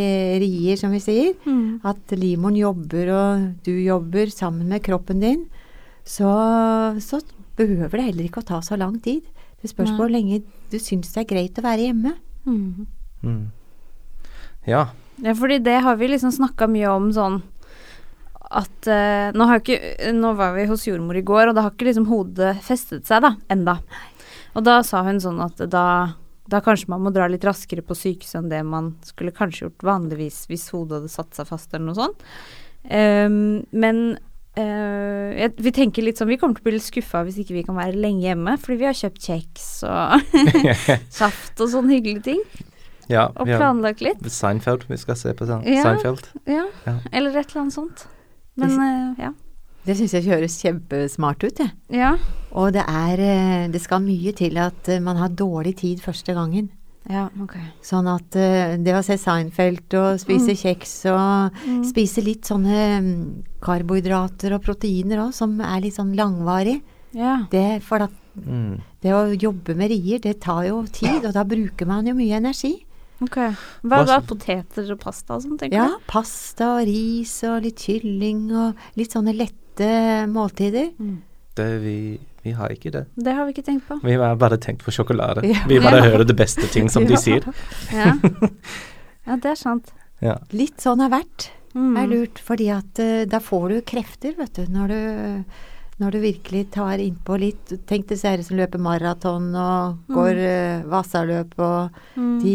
rier, 0.44 0.76
som 0.78 0.92
vi 0.94 1.00
sier, 1.02 1.32
Mm. 1.48 1.80
at 1.88 2.12
livmoren 2.14 2.56
jobber 2.60 3.08
og 3.16 3.64
du 3.64 3.72
jobber 3.82 4.30
sammen 4.30 4.68
med 4.68 4.82
kroppen 4.84 5.20
din, 5.24 5.46
så, 6.04 6.28
så 7.00 7.20
behøver 7.58 7.96
det 7.98 8.04
heller 8.12 8.28
ikke 8.28 8.44
å 8.44 8.48
ta 8.52 8.60
så 8.62 8.76
lang 8.78 9.00
tid. 9.02 9.22
Det 9.62 9.72
spørs 9.72 9.90
på 9.90 10.04
hvor 10.04 10.12
lenge 10.12 10.42
du 10.70 10.78
syns 10.78 11.10
det 11.16 11.24
er 11.24 11.30
greit 11.32 11.58
å 11.58 11.64
være 11.64 11.88
hjemme. 11.88 12.12
Mm. 12.46 12.86
Mm. 13.24 13.46
Ja. 14.68 14.84
Ja, 15.18 15.32
fordi 15.34 15.58
det 15.64 15.80
har 15.82 15.96
vi 15.98 16.12
liksom 16.12 16.30
snakka 16.30 16.68
mye 16.70 16.92
om 16.94 17.08
sånn 17.16 17.40
at 18.48 18.88
uh, 18.88 19.28
nå, 19.36 19.48
ikke, 19.60 19.78
nå 20.16 20.30
var 20.38 20.54
vi 20.56 20.64
hos 20.70 20.86
jordmor 20.88 21.18
i 21.20 21.24
går, 21.26 21.50
og 21.50 21.58
da 21.58 21.66
har 21.66 21.74
ikke 21.74 21.90
liksom 21.90 22.06
hodet 22.08 22.54
festet 22.64 23.04
seg, 23.08 23.20
da, 23.26 23.34
enda. 23.52 23.78
Og 24.56 24.64
da 24.64 24.78
sa 24.86 25.02
hun 25.06 25.20
sånn 25.20 25.42
at 25.44 25.60
da, 25.70 25.84
da 26.48 26.62
kanskje 26.64 26.88
man 26.92 27.04
må 27.04 27.12
dra 27.14 27.28
litt 27.30 27.44
raskere 27.44 27.84
på 27.84 27.96
sykehuset 27.98 28.40
enn 28.40 28.48
det 28.52 28.62
man 28.66 28.94
skulle 29.06 29.34
kanskje 29.36 29.66
gjort 29.66 29.84
vanligvis 29.90 30.46
hvis 30.48 30.70
hodet 30.72 31.02
hadde 31.02 31.12
satt 31.12 31.36
seg 31.36 31.50
fast 31.50 31.74
eller 31.74 31.90
noe 31.90 31.98
sånt. 31.98 32.24
Um, 32.88 33.36
men 33.76 34.02
uh, 34.56 35.28
jeg, 35.36 35.52
vi 35.60 35.72
tenker 35.76 36.04
litt 36.06 36.16
sånn 36.20 36.30
Vi 36.30 36.38
kommer 36.40 36.56
til 36.56 36.62
å 36.62 36.68
bli 36.68 36.76
litt 36.76 36.86
skuffa 36.86 37.24
hvis 37.26 37.40
ikke 37.42 37.56
vi 37.58 37.64
kan 37.66 37.76
være 37.76 37.98
lenge 38.00 38.24
hjemme, 38.30 38.54
fordi 38.62 38.80
vi 38.80 38.88
har 38.88 38.96
kjøpt 38.96 39.28
kjeks 39.28 39.66
og 39.84 40.36
saft 41.20 41.60
og 41.60 41.72
sånne 41.74 41.98
hyggelige 41.98 42.24
ting, 42.30 42.44
ja 43.12 43.28
og 43.34 43.48
planlagt 43.48 44.02
litt. 44.04 44.24
Seinfeld. 44.32 44.88
Vi 44.88 44.96
skal 45.00 45.16
se 45.20 45.34
på. 45.36 45.46
Seinfeld. 45.48 46.30
Ja, 46.48 46.66
Ja. 46.86 46.98
eller 47.12 47.36
et 47.36 47.50
eller 47.50 47.66
annet 47.66 47.76
sånt. 47.76 48.08
Men 48.58 48.80
eh, 48.84 49.24
ja. 49.24 49.32
Det 49.88 49.94
syns 49.96 50.12
jeg 50.18 50.26
høres 50.28 50.58
kjempesmart 50.60 51.44
ut, 51.46 51.60
jeg. 51.62 51.70
Ja. 51.94 52.10
Og 52.52 52.72
det 52.74 52.82
er 52.84 53.20
eh, 53.24 53.68
Det 53.72 53.80
skal 53.80 54.02
mye 54.04 54.34
til 54.36 54.58
at 54.60 54.88
eh, 54.92 54.98
man 55.00 55.16
har 55.16 55.30
dårlig 55.32 55.76
tid 55.80 56.02
første 56.04 56.34
gangen. 56.36 56.68
Ja, 57.08 57.30
ok. 57.40 57.54
Sånn 57.80 58.04
at 58.12 58.36
det 58.84 58.92
å 58.92 59.00
se 59.06 59.14
Seinfeld 59.16 59.94
og 59.96 60.18
spise 60.20 60.52
Mm. 60.52 60.58
kjeks 60.60 60.90
og 61.08 61.54
spise 61.88 62.20
litt 62.20 62.44
sånne 62.44 62.82
mm, 63.00 63.22
karbohydrater 63.64 64.52
og 64.52 64.60
proteiner 64.66 65.22
òg, 65.22 65.32
som 65.32 65.54
er 65.64 65.80
litt 65.86 65.96
sånn 65.96 66.12
langvarig, 66.18 66.82
Ja. 67.16 67.46
det, 67.50 67.82
for 67.82 67.98
da, 68.04 68.08
Mm. 68.36 68.82
det 69.00 69.10
å 69.16 69.32
jobbe 69.40 69.74
med 69.74 69.88
rier, 69.90 70.18
det 70.20 70.40
tar 70.40 70.64
jo 70.68 70.82
tid, 70.84 71.24
og 71.24 71.32
da 71.32 71.44
bruker 71.44 71.86
man 71.86 72.04
jo 72.06 72.12
mye 72.14 72.36
energi. 72.36 72.84
Ok. 73.24 73.36
Hva 73.82 74.00
er 74.02 74.06
da? 74.06 74.20
Poteter 74.22 74.92
og 74.94 75.00
pasta 75.02 75.34
og 75.34 75.42
sånn, 75.42 75.58
tenker 75.58 75.74
Ja, 75.80 75.86
du? 75.96 76.04
pasta 76.06 76.68
og 76.78 76.84
ris 76.86 77.32
og 77.48 77.62
litt 77.64 77.80
kylling 77.82 78.44
og 78.54 78.76
litt 79.00 79.10
sånne 79.16 79.34
lette 79.34 79.88
måltider. 80.30 80.92
Mm. 80.98 81.16
Det, 81.58 81.66
vi, 81.82 81.96
vi 82.44 82.52
har 82.54 82.70
ikke 82.70 82.92
det. 82.94 83.04
Det 83.18 83.32
har 83.34 83.44
vi 83.48 83.56
ikke 83.56 83.64
tenkt 83.66 83.88
på. 83.88 83.98
Vi 84.04 84.14
har 84.14 84.36
bare 84.38 84.58
tenkt 84.62 84.84
på 84.86 84.94
sjokolade. 84.94 85.42
Ja. 85.48 85.64
Vi 85.66 85.80
bare 85.82 85.98
Ja. 86.04 86.10
hører 86.12 86.24
det 86.26 86.36
beste 86.38 86.68
ting, 86.70 86.88
som 86.88 87.02
Ja. 87.02 87.08
de 87.08 87.16
sier. 87.16 87.48
Ja, 87.92 88.14
ja 89.26 89.36
det 89.36 89.50
er 89.50 89.58
sant. 89.58 89.90
Ja. 90.22 90.38
Litt 90.52 90.78
sånn 90.78 91.00
av 91.04 91.10
hvert 91.10 91.50
Mm. 91.74 91.96
er 92.00 92.06
lurt, 92.08 92.38
fordi 92.40 92.70
at 92.72 92.98
uh, 92.98 93.24
da 93.28 93.38
får 93.44 93.68
du 93.68 93.80
krefter, 93.82 94.32
vet 94.38 94.54
du, 94.54 94.64
når 94.72 94.88
du 94.88 95.44
når 95.98 96.14
du 96.14 96.18
virkelig 96.22 96.70
tar 96.70 97.00
innpå 97.02 97.38
litt 97.42 97.72
Tenk 97.90 98.06
disse 98.08 98.30
som 98.46 98.56
løper 98.58 98.78
maraton 98.78 99.48
og 99.58 99.96
går 100.14 100.38
uh, 100.38 100.86
Vassaløp 100.92 101.56
og 101.58 101.90
Mm. 102.18 102.40
De 102.42 102.54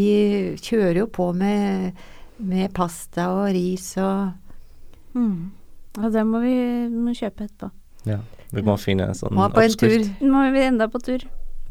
kjører 0.59 0.97
jo 1.01 1.05
på 1.07 1.29
med, 1.35 1.93
med 2.39 2.71
pasta 2.75 3.29
og 3.35 3.51
ris 3.55 3.93
og 3.97 4.31
Mm. 5.13 5.51
Og 6.01 6.11
det 6.11 6.23
må 6.25 6.39
vi 6.41 6.53
må 6.89 7.11
kjøpe 7.13 7.45
etterpå. 7.45 7.69
ja. 8.09 8.19
Vi 8.53 8.61
må 8.61 8.75
finne 8.77 9.07
en 9.09 9.17
sånn 9.17 9.33
Må 9.33 9.47
på 9.49 9.61
en 9.61 9.71
oppskrift. 9.71 10.09
Er 10.21 10.51
vi 10.53 10.61
enda 10.61 10.87
på 10.87 10.99
tur. 11.01 11.23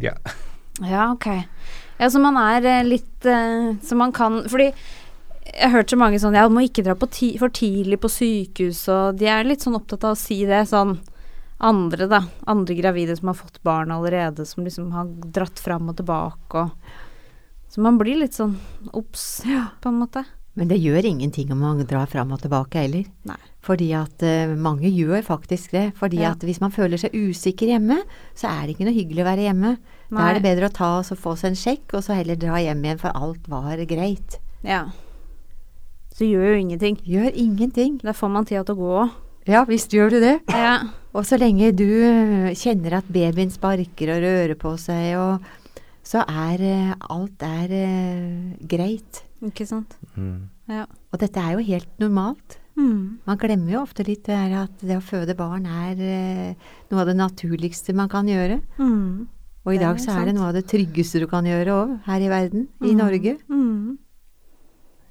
Ja. 0.03 0.15
Ja, 0.83 1.13
ok. 1.13 1.27
Ja, 1.99 2.09
så 2.11 2.19
man 2.23 2.37
er 2.41 2.65
eh, 2.67 2.85
litt 2.87 3.27
eh, 3.29 3.75
Så 3.85 3.95
man 3.95 4.11
kan 4.13 4.41
Fordi 4.49 4.73
jeg 4.73 5.69
har 5.69 5.75
hørt 5.77 5.91
så 5.93 5.99
mange 6.01 6.19
sånn 6.19 6.35
Ja, 6.35 6.47
du 6.49 6.55
må 6.55 6.63
ikke 6.65 6.83
dra 6.87 6.95
på 6.99 7.07
ti, 7.13 7.37
for 7.39 7.53
tidlig 7.55 7.99
på 8.01 8.09
sykehus, 8.11 8.81
og 8.89 9.19
de 9.21 9.27
er 9.31 9.45
litt 9.45 9.63
sånn 9.63 9.77
opptatt 9.77 10.05
av 10.07 10.15
å 10.15 10.19
si 10.19 10.41
det. 10.49 10.63
Sånn 10.71 10.97
andre, 11.61 12.07
da. 12.11 12.23
Andre 12.47 12.75
gravide 12.75 13.17
som 13.17 13.29
har 13.29 13.35
fått 13.39 13.63
barn 13.63 13.91
allerede, 13.91 14.47
som 14.47 14.65
liksom 14.65 14.93
har 14.93 15.07
dratt 15.35 15.59
fram 15.63 15.89
og 15.89 15.97
tilbake 15.97 16.55
og 16.67 16.71
Så 17.73 17.81
man 17.81 17.97
blir 17.97 18.19
litt 18.21 18.35
sånn 18.37 18.59
obs, 18.93 19.41
på 19.81 19.89
en 19.89 20.01
måte. 20.03 20.27
Men 20.53 20.69
det 20.69 20.77
gjør 20.77 21.07
ingenting 21.09 21.49
om 21.55 21.63
man 21.65 21.79
drar 21.89 22.05
fram 22.07 22.35
og 22.35 22.43
tilbake 22.43 22.83
heller. 22.83 23.07
Nei. 23.25 23.39
Fordi 23.65 23.87
at 23.97 24.21
uh, 24.21 24.53
mange 24.61 24.91
gjør 24.93 25.23
faktisk 25.25 25.73
det. 25.73 25.95
Fordi 25.97 26.21
Ja. 26.21 26.33
at 26.33 26.45
hvis 26.45 26.61
man 26.61 26.71
føler 26.71 27.01
seg 27.01 27.15
usikker 27.17 27.73
hjemme, 27.73 28.03
så 28.37 28.51
er 28.51 28.67
det 28.67 28.75
ikke 28.77 28.85
noe 28.85 28.99
hyggelig 28.99 29.25
å 29.25 29.31
være 29.31 29.47
hjemme. 29.49 29.79
Da 30.11 30.29
er 30.29 30.35
det 30.35 30.45
bedre 30.45 30.69
å 30.69 30.75
ta 30.77 30.91
og 30.99 31.17
få 31.17 31.33
seg 31.41 31.55
en 31.55 31.57
sjekk, 31.57 31.95
og 31.95 32.05
så 32.05 32.13
heller 32.19 32.37
dra 32.37 32.61
hjem 32.61 32.85
igjen, 32.85 33.01
for 33.01 33.17
alt 33.17 33.49
var 33.49 33.81
greit. 33.89 34.37
Ja. 34.63 34.91
Så 36.13 36.29
gjør 36.29 36.53
jo 36.53 36.61
ingenting. 36.61 37.01
Gjør 37.09 37.33
ingenting. 37.33 37.97
Da 38.03 38.13
får 38.13 38.29
man 38.31 38.45
tida 38.45 38.65
til 38.69 38.77
å 38.77 38.83
gå 38.83 38.91
òg. 39.07 39.11
Ja, 39.49 39.65
visst 39.67 39.93
gjør 39.95 40.11
du 40.15 40.21
det. 40.23 40.37
Ja. 40.55 40.77
Og 41.13 41.27
så 41.29 41.37
lenge 41.41 41.73
du 41.77 41.85
eh, 41.85 42.53
kjenner 42.57 42.99
at 43.01 43.09
babyen 43.13 43.51
sparker 43.53 44.15
og 44.15 44.23
rører 44.25 44.55
på 44.61 44.77
seg, 44.81 45.17
og 45.19 45.75
så 46.07 46.23
er 46.31 46.63
eh, 46.65 46.93
alt 47.13 47.43
er 47.47 47.75
eh, 47.77 48.57
greit. 48.71 49.23
Ikke 49.43 49.67
sant. 49.69 49.97
Mm. 50.17 50.47
Ja. 50.71 50.85
Og 51.13 51.19
dette 51.21 51.43
er 51.43 51.57
jo 51.59 51.67
helt 51.67 51.91
normalt. 52.01 52.59
Mm. 52.79 53.19
Man 53.29 53.37
glemmer 53.43 53.75
jo 53.75 53.83
ofte 53.83 54.07
litt 54.07 54.23
det 54.31 54.39
her 54.39 54.55
at 54.63 54.79
det 54.81 54.97
å 54.97 55.05
føde 55.05 55.35
barn 55.37 55.67
er 55.69 55.99
noe 56.89 57.03
av 57.03 57.11
det 57.11 57.19
naturligste 57.19 57.93
man 57.99 58.09
kan 58.09 58.31
gjøre. 58.31 58.61
Mm. 58.79 59.27
Og 59.67 59.75
i 59.77 59.79
dag 59.83 59.99
så 60.03 60.15
er 60.17 60.31
det 60.31 60.37
noe 60.39 60.49
av 60.49 60.57
det 60.57 60.65
tryggeste 60.71 61.21
du 61.23 61.27
kan 61.31 61.45
gjøre 61.47 61.75
òg, 61.77 61.91
her 62.07 62.23
i 62.25 62.31
verden, 62.33 62.65
i 62.81 62.95
Mm. 62.95 62.99
Norge. 63.03 63.35
Mm. 63.53 63.99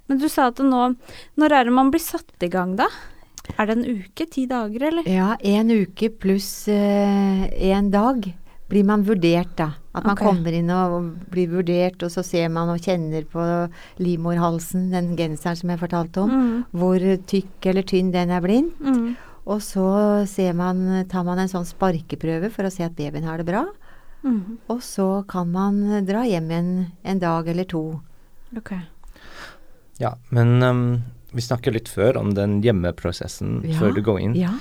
Men 0.09 0.19
du 0.19 0.25
sa 0.27 0.47
at 0.51 0.57
nå 0.59 0.95
Når 1.39 1.53
er 1.55 1.63
det 1.69 1.73
man 1.77 1.91
blir 1.93 2.01
satt 2.03 2.33
i 2.43 2.49
gang, 2.51 2.73
da? 2.79 2.87
Er 3.57 3.67
det 3.67 3.77
en 3.77 3.85
uke? 4.01 4.27
Ti 4.29 4.45
dager, 4.49 4.87
eller? 4.91 5.07
Ja, 5.09 5.35
en 5.39 5.71
uke 5.71 6.09
pluss 6.13 6.67
én 6.69 7.89
dag 7.91 8.33
blir 8.71 8.85
man 8.87 9.03
vurdert, 9.03 9.51
da. 9.59 9.73
At 9.91 10.05
man 10.05 10.15
okay. 10.15 10.29
kommer 10.29 10.55
inn 10.55 10.69
og 10.71 11.09
blir 11.33 11.49
vurdert, 11.51 11.99
og 12.05 12.13
så 12.13 12.23
ser 12.23 12.47
man 12.53 12.69
og 12.71 12.79
kjenner 12.79 13.25
på 13.27 13.43
livmorhalsen, 13.99 14.85
den 14.93 15.11
genseren 15.19 15.59
som 15.59 15.73
jeg 15.73 15.81
fortalte 15.81 16.23
om, 16.23 16.31
Mm. 16.31 16.63
hvor 16.71 17.03
tykk 17.27 17.67
eller 17.67 17.83
tynn 17.83 18.13
den 18.13 18.31
er 18.31 18.41
blind. 18.41 18.71
Mm. 18.79 19.17
Og 19.51 19.59
så 19.59 20.25
ser 20.29 20.53
man, 20.53 21.05
tar 21.09 21.25
man 21.27 21.39
en 21.39 21.51
sånn 21.51 21.67
sparkeprøve 21.67 22.51
for 22.51 22.63
å 22.63 22.71
se 22.71 22.83
at 22.83 22.95
babyen 22.95 23.27
har 23.27 23.37
det 23.41 23.47
bra. 23.49 23.65
Mm. 24.23 24.57
Og 24.69 24.79
så 24.79 25.27
kan 25.27 25.51
man 25.51 26.05
dra 26.05 26.23
hjem 26.23 26.49
igjen 26.49 26.91
en 27.03 27.19
dag 27.19 27.47
eller 27.47 27.65
to. 27.65 28.01
Ok. 28.55 28.71
Ja, 29.99 30.13
men 30.29 30.61
ehm, 30.61 31.01
vi 31.31 31.41
snakket 31.41 31.73
litt 31.73 31.89
før 31.91 32.17
om 32.19 32.33
den 32.35 32.59
hjemmeprosessen 32.63 33.61
Ja, 33.65 33.77
før 33.79 33.93
du 33.95 34.01
går 34.05 34.19
inn. 34.19 34.35
Ja. 34.35 34.53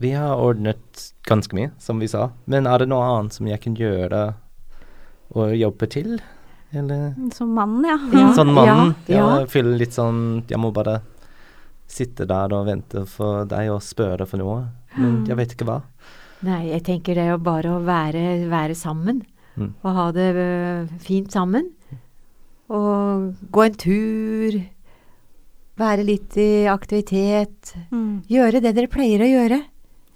Vi 0.00 0.10
har 0.16 0.40
ordnet 0.40 1.12
ganske 1.28 1.56
mye, 1.56 1.70
som 1.78 2.00
vi 2.00 2.08
sa. 2.08 2.30
Men 2.48 2.66
er 2.66 2.82
det 2.82 2.88
noe 2.92 3.04
annet 3.04 3.36
som 3.36 3.48
jeg 3.48 3.60
kan 3.64 3.76
gjøre 3.76 4.22
og 5.36 5.54
jobbe 5.56 5.88
til? 5.92 6.16
Eller 6.72 7.12
Som 7.36 7.52
mann, 7.56 7.80
ja. 7.84 7.98
Ja, 8.12 8.30
sånn 8.38 8.52
mannen? 8.56 8.94
ja, 9.06 9.16
ja. 9.18 9.26
Jeg 9.42 9.50
føler 9.52 9.76
litt 9.76 9.92
sånn 9.92 10.42
Jeg 10.48 10.60
må 10.60 10.70
bare 10.72 11.02
sitte 11.92 12.24
der 12.24 12.52
og 12.56 12.64
vente 12.70 13.02
for 13.04 13.44
deg 13.44 13.68
og 13.74 13.82
spørre 13.84 14.24
for 14.28 14.40
noe. 14.40 14.62
Men 14.96 15.26
jeg 15.28 15.36
vet 15.36 15.52
ikke 15.52 15.66
hva. 15.68 15.82
Nei, 16.42 16.62
jeg 16.72 16.82
tenker 16.86 17.14
det 17.18 17.26
er 17.26 17.34
jo 17.34 17.42
bare 17.44 17.74
å 17.76 17.82
være, 17.84 18.22
være 18.48 18.74
sammen. 18.76 19.20
Mm. 19.60 19.74
Og 19.84 19.90
ha 19.98 20.06
det 20.16 20.30
øh, 20.32 20.94
fint 21.04 21.28
sammen. 21.36 21.68
Og 22.72 23.34
gå 23.52 23.66
en 23.66 23.76
tur. 23.76 24.56
Være 25.82 26.04
litt 26.06 26.36
i 26.38 26.48
aktivitet. 26.70 27.72
Mm. 27.90 28.22
Gjøre 28.30 28.60
det 28.62 28.74
dere 28.78 28.90
pleier 28.92 29.24
å 29.26 29.30
gjøre. 29.30 29.60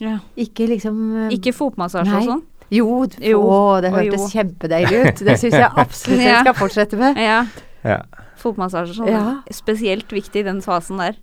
ja. 0.05 0.19
Ikke 0.39 0.67
liksom 0.71 0.99
øh, 1.27 1.31
Ikke 1.35 1.53
fotmassasje 1.57 2.11
Nei. 2.13 2.21
og 2.23 2.31
sånn? 2.31 2.45
Jo, 2.71 2.87
Jo, 3.23 3.41
å, 3.47 3.59
det 3.83 3.93
hørtes 3.95 4.33
kjempedeilig 4.35 5.03
ut. 5.07 5.21
Det 5.27 5.37
syns 5.39 5.55
jeg 5.55 5.71
absolutt 5.85 6.21
Ja. 6.23 6.29
jeg 6.33 6.45
skal 6.47 6.57
fortsette 6.59 6.99
med. 7.01 7.19
Ja. 7.23 7.41
Ja. 7.87 8.01
Fotmassasje 8.43 8.91
og 8.95 8.99
sånn. 9.01 9.11
Ja. 9.15 9.25
Spesielt 9.55 10.11
viktig 10.13 10.43
i 10.43 10.47
den 10.49 10.63
fasen 10.65 10.99
der. 11.03 11.19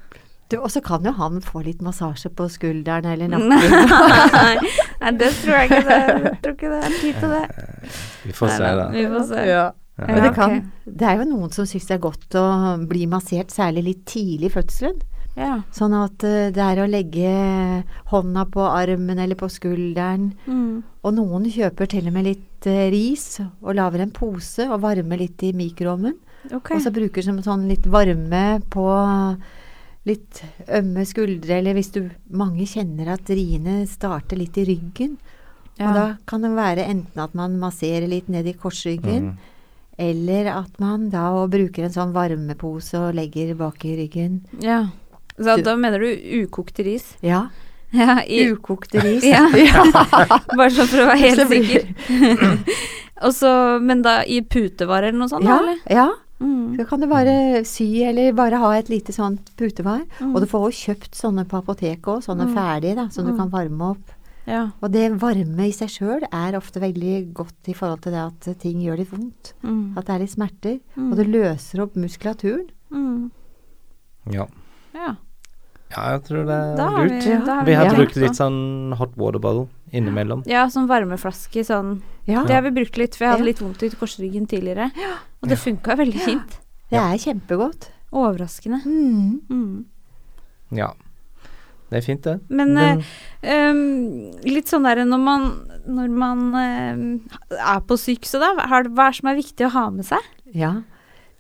Og 0.54 0.68
så 0.70 0.84
kan 0.86 1.02
jo 1.08 1.10
han 1.18 1.40
få 1.42 1.64
litt 1.66 1.80
massasje 1.82 2.30
på 2.38 2.46
skulderen 2.52 3.08
eller 3.10 3.32
Nei, 3.32 3.40
nakken. 3.50 4.68
Nei, 5.02 5.12
det 5.18 5.32
tror 5.40 5.56
jeg 5.58 5.70
ikke 5.72 5.80
det 5.88 5.98
Jeg 6.04 6.36
tror 6.44 6.54
ikke 6.54 6.70
det 6.74 6.82
er 6.84 6.98
tid 7.00 7.16
til 7.24 7.32
det. 7.34 7.46
Vi 8.28 8.36
får 8.38 8.52
se, 8.54 8.74
da. 8.78 8.86
Vi 8.94 9.06
får 9.16 9.24
se. 9.32 9.46
Ja. 9.50 9.64
Ja. 9.98 10.08
Men 10.10 10.24
det, 10.24 10.34
kan, 10.34 10.54
det 10.86 11.06
er 11.06 11.20
jo 11.20 11.30
noen 11.30 11.52
som 11.54 11.68
syns 11.70 11.86
det 11.90 11.98
er 11.98 12.02
godt 12.02 12.38
å 12.40 12.46
bli 12.90 13.06
massert, 13.10 13.54
særlig 13.54 13.84
litt 13.86 14.06
tidlig 14.10 14.50
i 14.50 14.54
fødselen. 14.56 15.02
Ja. 15.38 15.60
Sånn 15.74 15.94
at 15.98 16.24
eh, 16.26 16.50
det 16.54 16.62
er 16.62 16.82
å 16.84 16.90
legge 16.90 17.30
hånda 18.12 18.46
på 18.54 18.66
armen 18.70 19.22
eller 19.22 19.38
på 19.38 19.50
skulderen. 19.50 20.32
Mm. 20.46 20.84
Og 21.02 21.16
noen 21.18 21.48
kjøper 21.50 21.90
til 21.90 22.10
og 22.10 22.16
med 22.18 22.28
litt 22.30 22.68
eh, 22.70 22.88
ris 22.94 23.40
og 23.42 23.74
lager 23.78 24.06
en 24.06 24.14
pose 24.14 24.68
og 24.70 24.82
varmer 24.86 25.22
litt 25.22 25.42
i 25.46 25.54
mikroovnen. 25.58 26.18
Okay. 26.52 26.78
Og 26.78 26.84
så 26.86 26.92
bruker 26.94 27.26
som 27.26 27.40
sånn 27.42 27.70
litt 27.70 27.86
varme 27.90 28.60
på 28.74 28.88
litt 30.04 30.42
ømme 30.68 31.06
skuldre, 31.08 31.62
eller 31.62 31.78
hvis 31.78 31.94
du 31.96 32.02
Mange 32.36 32.66
kjenner 32.68 33.14
at 33.14 33.30
riene 33.32 33.86
starter 33.88 34.36
litt 34.40 34.58
i 34.60 34.66
ryggen. 34.68 35.16
Ja. 35.80 35.88
Og 35.88 35.96
da 35.96 36.06
kan 36.30 36.44
det 36.44 36.52
være 36.58 36.86
enten 36.92 37.22
at 37.24 37.34
man 37.38 37.56
masserer 37.62 38.10
litt 38.12 38.28
ned 38.30 38.50
i 38.50 38.58
korsryggen, 38.58 39.34
Mm. 39.34 39.50
Eller 39.98 40.46
at 40.52 40.80
man 40.80 41.10
da 41.10 41.46
bruker 41.48 41.84
en 41.86 41.94
sånn 41.94 42.14
varmepose 42.16 42.96
og 43.00 43.16
legger 43.16 43.54
bak 43.56 43.84
i 43.86 43.96
ryggen. 44.04 44.42
ja. 44.62 44.86
Så 45.40 45.56
da 45.66 45.74
mener 45.76 45.98
du 46.00 46.44
ukokte 46.44 46.84
ris? 46.86 47.16
Ja. 47.22 47.48
Ja, 47.94 48.24
i, 48.26 48.48
Ukokte 48.50 48.98
ris. 49.04 49.22
Ja. 49.24 49.44
bare 50.58 50.70
sånn 50.74 50.88
for 50.90 51.04
å 51.04 51.08
være 51.12 51.20
helt 51.22 51.42
Så 51.42 51.46
sikker. 51.52 52.64
Også, 53.22 53.50
men 53.86 54.02
da 54.02 54.24
i 54.26 54.40
putevar 54.42 55.04
eller 55.06 55.18
noe 55.20 55.30
sånt, 55.30 55.46
Ja, 55.46 55.60
eller? 55.62 55.78
ja. 55.90 56.08
Mm. 56.44 56.74
Så 56.80 56.86
kan 56.90 57.00
du 57.04 57.08
bare 57.08 57.36
sy, 57.70 57.86
eller 58.04 58.34
bare 58.36 58.58
ha 58.60 58.72
et 58.80 58.90
lite 58.90 59.14
sånt 59.16 59.52
putevar. 59.60 60.02
Mm. 60.20 60.34
Og 60.36 60.42
du 60.42 60.48
får 60.50 60.66
jo 60.66 60.80
kjøpt 60.80 61.14
sånne 61.16 61.46
på 61.48 61.62
apoteket 61.62 62.02
òg, 62.10 62.24
sånne 62.26 62.50
Mm. 62.50 62.56
ferdige, 62.58 62.96
da, 62.98 63.06
som 63.10 63.26
du 63.26 63.32
Mm. 63.32 63.38
kan 63.38 63.50
varme 63.54 63.92
opp. 63.94 64.12
Ja. 64.50 64.64
Og 64.84 64.92
det 64.92 65.06
varme 65.22 65.68
i 65.70 65.72
seg 65.76 65.92
sjøl 65.94 66.26
er 66.28 66.58
ofte 66.58 66.82
veldig 66.84 67.34
godt 67.38 67.70
i 67.72 67.76
forhold 67.78 68.02
til 68.04 68.12
det 68.16 68.24
at 68.26 68.48
ting 68.60 68.82
gjør 68.84 69.00
litt 69.00 69.12
vondt. 69.14 69.54
Mm. 69.64 69.94
At 69.98 70.08
det 70.10 70.16
er 70.16 70.24
litt 70.26 70.34
smerter. 70.34 70.80
Mm. 70.98 71.12
Og 71.12 71.16
det 71.20 71.28
løser 71.32 71.84
opp 71.86 71.96
muskulaturen. 72.00 72.66
Mm. 72.92 73.30
Ja. 74.34 74.48
Ja. 74.94 75.14
ja, 75.92 76.04
jeg 76.14 76.24
tror 76.28 76.44
det 76.48 76.58
er 76.58 76.76
lurt. 76.78 77.24
vi, 77.24 77.32
Ja. 77.32 77.62
Vi 77.68 77.78
har 77.80 77.96
brukt 77.96 78.20
litt 78.20 78.38
sånn 78.38 78.94
hot 79.00 79.16
water 79.20 79.40
bottle 79.40 79.68
innimellom. 79.94 80.44
Ja, 80.50 80.66
sånn 80.74 80.88
varmeflaske 80.90 81.64
sånn. 81.68 82.02
Ja, 82.28 82.44
Det 82.44 82.56
har 82.56 82.64
vi 82.64 82.72
brukt 82.72 82.98
litt, 82.98 83.16
for 83.16 83.26
jeg 83.26 83.34
hadde 83.36 83.48
litt 83.48 83.62
vondt 83.64 83.84
i 83.84 83.90
korsryggen 83.90 84.48
tidligere. 84.48 84.92
Og 85.42 85.50
det 85.50 85.58
funka 85.60 85.96
veldig 86.00 86.22
fint. 86.24 86.60
det 86.90 87.00
er 87.00 87.18
kjempegodt. 87.18 87.90
Overraskende. 88.14 88.84
Mm. 88.86 89.42
Mm. 89.50 89.86
Ja. 90.78 90.94
Det 91.94 92.00
er 92.02 92.06
fint, 92.08 92.24
det. 92.26 92.40
Men 92.50 92.74
Men- 92.74 93.04
eh, 93.44 93.54
ehm, 93.54 94.44
litt 94.50 94.72
sånn 94.72 94.84
der 94.88 95.04
når 95.06 95.22
man, 95.22 95.44
når 95.86 96.10
man 96.10 96.40
eh, 96.58 97.58
er 97.60 97.82
på 97.86 97.98
sykehuset, 98.02 98.42
da, 98.42 98.66
har, 98.72 98.90
hva 98.90 99.08
er 99.08 99.14
det 99.14 99.20
som 99.20 99.30
er 99.30 99.38
viktig 99.38 99.68
å 99.68 99.74
ha 99.76 99.84
med 99.94 100.08
seg? 100.10 100.26
Ja. 100.58 100.72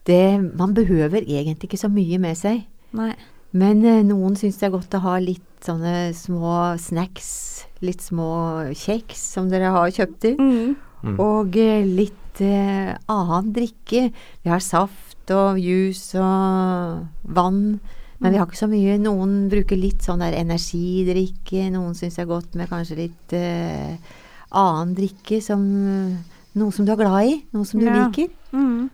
Det, 0.05 0.19
man 0.59 0.75
behøver 0.75 1.23
egentlig 1.25 1.71
ikke 1.71 1.79
så 1.81 1.89
mye 1.89 2.19
med 2.21 2.37
seg. 2.37 2.65
Nei. 2.93 3.15
Men 3.53 3.83
eh, 3.85 4.03
noen 4.05 4.35
syns 4.37 4.59
det 4.59 4.67
er 4.69 4.75
godt 4.75 4.93
å 4.97 5.01
ha 5.07 5.17
litt 5.23 5.65
sånne 5.65 6.13
små 6.17 6.77
snacks. 6.81 7.65
Litt 7.81 8.01
små 8.03 8.29
kjeks 8.77 9.17
som 9.33 9.49
dere 9.49 9.71
har 9.73 9.89
kjøpt 9.95 10.29
inn. 10.31 10.37
Mm. 10.37 10.75
Mm. 11.03 11.17
Og 11.19 11.57
eh, 11.57 11.81
litt 11.87 12.41
eh, 12.43 12.93
annen 13.11 13.51
drikke. 13.55 14.11
Vi 14.43 14.49
har 14.53 14.61
saft 14.63 15.33
og 15.33 15.57
juice 15.61 16.13
og 16.19 17.07
vann. 17.23 17.79
Men 18.23 18.31
vi 18.31 18.39
har 18.39 18.47
ikke 18.47 18.61
så 18.63 18.69
mye. 18.71 18.97
Noen 19.03 19.33
bruker 19.51 19.77
litt 19.77 20.01
sånn 20.05 20.23
der 20.23 20.33
energidrikke. 20.39 21.67
Noen 21.73 21.93
syns 21.97 22.15
det 22.15 22.23
er 22.23 22.29
godt 22.31 22.55
med 22.55 22.69
kanskje 22.71 22.95
litt 23.01 23.35
uh, 23.35 23.95
annen 24.55 24.93
drikke 24.95 25.41
som 25.43 25.63
Noe 26.53 26.69
som 26.71 26.85
du 26.85 26.91
er 26.93 26.99
glad 26.99 27.25
i. 27.25 27.39
Noe 27.55 27.65
som 27.65 27.79
du 27.81 27.87
Ja. 27.87 28.05
liker. 28.07 28.29
Mm. 28.53 28.89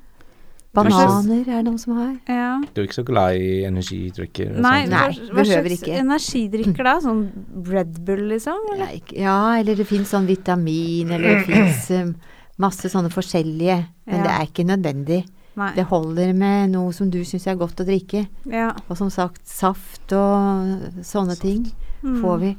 Bananer 0.74 1.42
er 1.42 1.58
det 1.58 1.64
noen 1.66 1.80
som 1.82 1.96
har. 1.98 2.12
Ja. 2.30 2.62
Du 2.74 2.80
er 2.82 2.86
ikke 2.88 3.00
så 3.02 3.06
glad 3.08 3.36
i 3.42 3.64
energidrikker? 3.68 4.52
Nei. 4.62 4.86
Nei, 4.88 5.10
hva, 5.34 5.44
slags 5.44 5.74
ikke. 5.82 5.96
energidrikker 6.04 6.84
da? 6.88 6.94
Sånn 7.04 7.24
Red 7.68 7.98
Bull, 8.06 8.22
liksom? 8.30 8.60
Ja, 8.70 8.76
Eller? 8.78 8.94
ikke- 9.02 9.18
ja, 9.18 9.38
eller 9.60 9.76
det 9.76 9.88
fins 9.88 10.10
sånn 10.14 10.28
vitamin, 10.30 11.12
eller 11.12 11.40
det 11.42 11.46
fins 11.52 12.16
masse 12.58 12.88
sånne 12.90 13.10
forskjellige. 13.12 13.80
Men 14.06 14.16
Ja. 14.16 14.24
det 14.24 14.32
er 14.32 14.46
ikke 14.48 14.68
nødvendig. 14.70 15.26
Nei. 15.60 15.74
Det 15.76 15.86
holder 15.90 16.32
med 16.38 16.72
noe 16.72 16.94
som 16.96 17.10
du 17.12 17.20
syns 17.28 17.46
er 17.52 17.58
godt 17.60 17.82
å 17.84 17.86
drikke. 17.88 18.26
Ja. 18.48 18.70
Og 18.88 18.96
som 19.00 19.10
sagt, 19.12 19.42
saft 19.50 20.14
og 20.16 21.04
sånne 21.04 21.36
ting 21.40 21.66
Mm. 22.02 22.22
får 22.24 22.38
vi. 22.40 22.50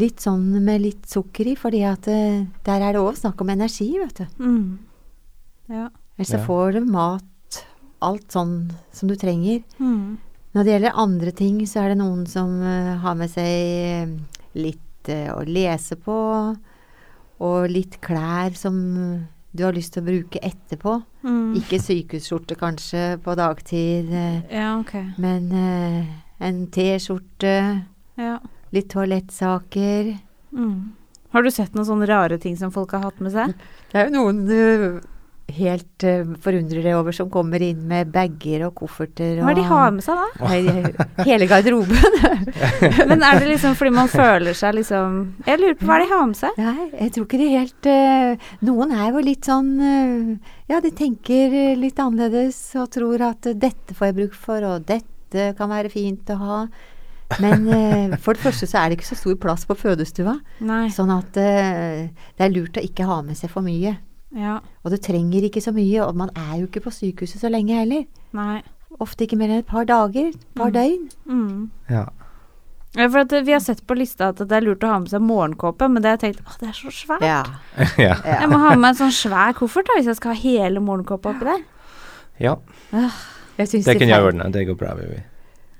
Litt 0.00 0.22
sånn 0.24 0.62
med 0.64 0.80
litt 0.80 1.04
sukker 1.10 1.46
i, 1.50 1.54
fordi 1.58 1.82
at 1.84 2.06
uh, 2.08 2.46
der 2.64 2.80
er 2.86 2.92
det 2.96 3.02
òg 3.02 3.16
snakk 3.18 3.40
om 3.44 3.50
energi, 3.52 3.90
vet 4.00 4.22
du. 4.22 4.26
Mm. 4.40 4.78
Ja. 5.68 5.88
Ellers 6.16 6.30
så 6.32 6.38
Ja. 6.38 6.44
får 6.46 6.72
du 6.72 6.80
mat, 6.86 7.64
alt 8.00 8.28
sånn 8.32 8.70
som 8.92 9.08
du 9.10 9.14
trenger. 9.16 9.62
Mm. 9.78 10.16
Når 10.54 10.64
det 10.64 10.72
gjelder 10.72 10.96
andre 11.04 11.32
ting, 11.32 11.58
så 11.66 11.82
er 11.84 11.88
det 11.92 11.98
noen 11.98 12.26
som 12.26 12.48
uh, 12.62 12.96
har 13.02 13.14
med 13.14 13.28
seg 13.28 13.44
eh, 13.44 14.16
litt 14.54 15.10
uh, 15.12 15.36
å 15.36 15.44
lese 15.44 15.96
på, 16.00 16.16
og 17.40 17.68
litt 17.70 18.00
klær 18.00 18.56
som 18.56 19.26
du 19.56 19.64
har 19.64 19.72
lyst 19.72 19.94
til 19.94 20.02
å 20.02 20.06
bruke 20.06 20.40
etterpå. 20.44 20.98
Mm. 21.24 21.56
Ikke 21.60 21.78
sykehusskjorte 21.82 22.56
kanskje 22.60 23.04
på 23.24 23.34
dagtid, 23.38 24.12
eh, 24.12 24.40
Ja, 24.52 24.78
okay. 24.80 25.06
men 25.18 25.50
eh, 25.52 26.06
en 26.40 26.66
T-skjorte, 26.66 27.84
Ja. 28.18 28.38
litt 28.72 28.88
toalettsaker. 28.92 30.18
Mm. 30.52 30.92
Har 31.32 31.42
du 31.42 31.50
sett 31.50 31.74
noen 31.74 31.86
sånne 31.86 32.06
rare 32.08 32.38
ting 32.38 32.56
som 32.56 32.70
folk 32.70 32.90
har 32.92 33.00
hatt 33.00 33.20
med 33.20 33.32
seg? 33.32 33.54
Det 33.92 34.00
er 34.00 34.08
jo 34.08 34.14
noen 34.16 34.46
du 34.46 35.00
helt 35.56 36.04
uh, 36.04 36.34
forundrer 36.44 36.84
deg 36.84 36.96
over 36.98 37.14
som 37.16 37.30
kommer 37.32 37.62
inn 37.64 37.80
med 37.88 38.10
bager 38.12 38.66
og 38.66 38.74
kofferter 38.82 39.38
Hva 39.40 39.52
er 39.52 39.56
det 39.56 39.62
de 39.62 39.68
har 39.70 39.94
med 39.96 40.04
seg 40.04 40.20
da? 40.20 41.06
Hele 41.24 41.48
garderoben. 41.50 41.96
Men 43.10 43.24
er 43.24 43.40
det 43.40 43.48
liksom 43.54 43.76
fordi 43.78 43.94
man 43.96 44.10
føler 44.12 44.56
seg 44.58 44.76
liksom 44.76 45.16
Jeg 45.46 45.62
lurer 45.62 45.78
på 45.80 45.88
hva 45.88 45.96
er 45.96 46.04
det 46.04 46.10
de 46.10 46.14
har 46.14 46.26
med 46.28 46.40
seg? 46.42 46.60
Nei, 46.60 46.88
jeg 47.00 47.14
tror 47.16 47.26
ikke 47.28 47.40
de 47.40 47.48
helt 47.54 47.90
uh, 47.90 48.50
Noen 48.68 48.94
er 48.98 49.08
jo 49.08 49.24
litt 49.24 49.48
sånn 49.48 49.72
uh, 49.80 50.52
Ja, 50.68 50.82
de 50.84 50.92
tenker 50.92 51.56
eh, 51.56 51.74
litt 51.80 51.98
annerledes 52.02 52.60
og 52.78 52.90
tror 52.94 53.24
at 53.30 53.48
eh, 53.48 53.56
dette 53.56 53.96
får 53.96 54.10
jeg 54.10 54.18
bruk 54.20 54.36
for, 54.36 54.64
og 54.68 54.84
dette 54.88 55.50
kan 55.56 55.70
være 55.72 55.90
fint 55.92 56.28
å 56.34 56.36
ha. 56.42 56.58
Men 57.40 57.68
eh, 57.68 58.16
for 58.20 58.36
det 58.36 58.42
første 58.44 58.68
så 58.68 58.80
er 58.80 58.88
det 58.90 58.98
ikke 58.98 59.10
så 59.10 59.18
stor 59.20 59.36
plass 59.40 59.66
på 59.68 59.76
fødestua, 59.76 60.38
Nei. 60.64 60.86
sånn 60.94 61.12
at 61.12 61.36
eh, 61.40 62.06
det 62.36 62.46
er 62.46 62.54
lurt 62.54 62.78
å 62.80 62.84
ikke 62.84 63.08
ha 63.08 63.20
med 63.24 63.36
seg 63.38 63.52
for 63.52 63.64
mye. 63.64 63.98
Ja. 64.36 64.58
Og 64.84 64.90
du 64.92 64.96
trenger 65.00 65.42
ikke 65.48 65.62
så 65.64 65.72
mye, 65.72 66.02
og 66.04 66.14
man 66.16 66.30
er 66.36 66.58
jo 66.60 66.66
ikke 66.68 66.82
på 66.84 66.90
sykehuset 66.92 67.40
så 67.40 67.48
lenge 67.50 67.74
heller. 67.78 68.04
Nei. 68.36 68.62
Ofte 69.00 69.24
ikke 69.26 69.36
mer 69.38 69.48
enn 69.52 69.58
et 69.62 69.66
par 69.68 69.84
dager, 69.88 70.28
et 70.34 70.54
par 70.56 70.70
Mm. 70.70 70.74
døgn. 70.74 71.08
Mm. 71.26 71.70
Ja. 71.90 72.06
Ja, 72.96 73.06
for 73.08 73.18
at 73.20 73.32
eh, 73.32 73.42
vi 73.44 73.52
har 73.52 73.60
sett 73.60 73.82
på 73.86 73.94
lista 73.96 74.28
at 74.32 74.36
det 74.40 74.52
er 74.52 74.62
lurt 74.64 74.80
å 74.84 74.88
ha 74.88 74.98
med 74.98 75.10
seg 75.12 75.20
morgenkåpe, 75.20 75.88
men 75.92 76.02
det 76.02 76.08
har 76.10 76.16
jeg 76.18 76.34
tenkt 76.34 76.40
å, 76.46 76.58
det 76.60 76.68
er 76.68 76.72
så 76.72 76.88
svært. 76.90 77.20
Ja. 77.28 77.42
ja. 78.00 78.14
Jeg 78.24 78.48
må 78.48 78.58
ha 78.62 78.70
med 78.70 78.78
meg 78.80 78.94
en 78.94 79.00
sånn 79.02 79.12
svær 79.12 79.52
koffert 79.58 79.86
da, 79.86 79.98
hvis 79.98 80.06
jeg 80.08 80.16
skal 80.16 80.32
ha 80.34 80.40
hele 80.40 80.80
morgenkåpa 80.80 81.34
oppi 81.34 81.44
der. 81.50 81.62
ja. 82.40 82.56
Jeg 83.58 83.68
det, 83.72 83.84
Det 83.84 83.98
kan 83.98 84.08
jeg 84.08 84.22
ordne. 84.22 84.50
Det 84.54 84.66
går 84.68 84.76
bra, 84.78 84.94
Vivi. 84.94 85.22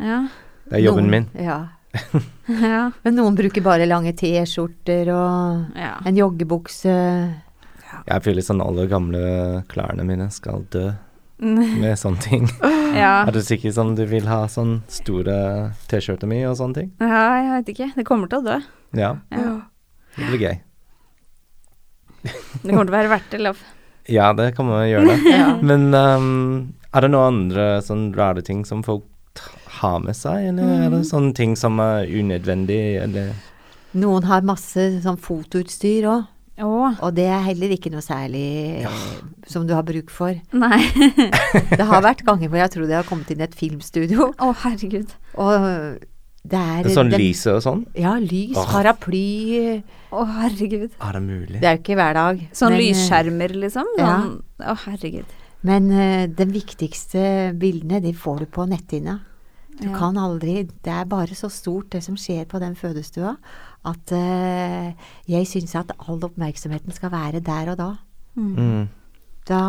Ja. 0.02 0.28
Det 0.68 0.76
er 0.80 0.82
jobben 0.84 1.06
Noen- 1.06 1.10
min. 1.10 1.44
Ja. 1.44 1.58
Ja. 2.48 2.90
Men 3.04 3.14
noen 3.16 3.34
bruker 3.36 3.62
bare 3.64 3.86
lange 3.86 4.12
T-skjorter 4.16 5.08
og 5.14 5.76
ja. 5.78 5.94
en 6.04 6.16
joggebukse. 6.16 6.94
Jeg 8.06 8.22
føler 8.22 8.44
sånn 8.46 8.62
alle 8.62 8.86
gamle 8.86 9.64
klærne 9.68 10.04
mine 10.06 10.30
skal 10.30 10.64
dø 10.70 10.90
Mm. 11.38 11.78
med 11.84 11.94
sånne 11.94 12.18
ting. 12.18 12.48
ja. 12.98 13.22
Er 13.22 13.30
du 13.30 13.38
sikker 13.46 13.70
sånn 13.70 13.92
du 13.94 14.00
vil 14.10 14.24
ha 14.26 14.40
sånn 14.50 14.80
store 14.90 15.70
T-skjorter 15.86 16.26
mi 16.26 16.40
og 16.48 16.56
sånne 16.58 16.74
ting? 16.74 16.88
Ja, 16.98 17.20
jeg 17.38 17.52
vet 17.52 17.68
ikke. 17.76 17.86
Det 17.94 18.04
kommer 18.08 18.26
til 18.32 18.40
å 18.40 18.44
dø. 18.48 18.56
Ja, 18.98 19.12
Ja. 19.30 19.52
det 20.16 20.26
blir 20.32 20.40
gøy. 20.42 20.56
Det 22.24 22.72
kommer 22.72 22.88
til 22.88 22.90
å 22.92 22.96
være 22.96 23.12
verdt 23.12 23.30
det, 23.30 23.40
Lov. 23.46 23.60
Ja, 24.08 24.32
det 24.32 24.54
kan 24.56 24.66
man 24.66 24.82
gjøre 24.88 25.12
det. 25.12 25.18
Ja. 25.38 25.48
Men 25.62 25.94
um, 25.94 26.74
er 26.90 27.04
det 27.04 27.10
noen 27.12 27.28
andre 27.44 27.66
sånn 27.84 28.08
rare 28.16 28.42
ting 28.42 28.64
som 28.66 28.82
folk 28.82 29.04
har 29.78 30.00
med 30.02 30.16
seg, 30.18 30.48
eller 30.50 30.86
er 30.88 30.90
det 30.96 31.04
sånne 31.06 31.34
ting 31.38 31.54
som 31.60 31.78
er 31.84 32.08
unødvendig, 32.10 32.80
eller 33.04 33.30
Noen 33.94 34.26
har 34.28 34.42
masse 34.42 34.88
sånn 35.04 35.16
fotoutstyr 35.22 36.08
òg, 36.10 36.26
Å, 36.58 36.70
og 36.98 37.14
det 37.14 37.28
er 37.30 37.44
heller 37.46 37.72
ikke 37.76 37.90
noe 37.92 38.02
særlig 38.02 38.82
ja. 38.82 38.92
som 39.46 39.66
du 39.68 39.74
har 39.76 39.84
bruk 39.86 40.10
for. 40.10 40.34
nei. 40.52 40.80
Det 41.78 41.86
har 41.86 42.02
vært 42.04 42.24
ganger 42.26 42.50
hvor 42.50 42.58
jeg 42.64 42.72
tror 42.74 42.86
det 42.90 42.96
har 42.98 43.06
kommet 43.08 43.30
inn 43.30 43.44
et 43.44 43.54
filmstudio, 43.54 44.32
Å, 44.34 44.52
herregud. 44.64 45.12
og 45.38 45.68
det 46.48 46.58
er 46.58 46.88
sånn 46.94 47.10
den- 47.12 47.20
lyse 47.20 47.52
og 47.52 47.62
sånn? 47.64 47.82
Ja, 47.98 48.14
lys, 48.22 48.56
oh. 48.56 48.68
paraply 48.70 49.82
Å, 50.10 50.24
herregud. 50.38 50.94
Er 50.96 51.18
det 51.18 51.22
mulig? 51.22 51.58
Det 51.60 51.68
er 51.68 51.76
jo 51.76 51.82
ikke 51.82 51.98
hver 51.98 52.14
dag. 52.16 52.44
Sånn 52.56 52.72
men, 52.72 52.80
eh, 52.80 52.86
lysskjermer, 52.86 53.54
liksom? 53.66 53.90
ja. 53.98 54.12
Sånn, 54.16 54.38
Å, 54.64 54.76
herregud. 54.86 55.34
Men 55.68 55.90
uh, 55.90 56.26
de 56.30 56.46
viktigste 56.54 57.24
bildene, 57.58 58.00
de 58.00 58.14
får 58.14 58.44
du 58.44 58.46
på 58.46 58.66
netthinna. 58.70 59.18
Du 59.78 59.88
Ja. 59.88 59.96
kan 59.98 60.16
aldri 60.16 60.64
Det 60.66 60.90
er 60.90 61.04
bare 61.04 61.34
så 61.34 61.50
stort, 61.50 61.90
det 61.90 62.02
som 62.02 62.16
skjer 62.16 62.46
på 62.46 62.58
den 62.58 62.74
fødestua, 62.74 63.36
at 63.86 64.12
eh, 64.16 64.92
jeg 65.30 65.48
syns 65.48 65.76
at 65.78 65.92
all 65.98 66.18
oppmerksomheten 66.26 66.94
skal 66.94 67.12
være 67.14 67.42
der 67.44 67.72
og 67.72 67.78
da. 67.78 67.90
Mm. 68.38 68.54
Mm. 68.56 68.88
Da 69.48 69.62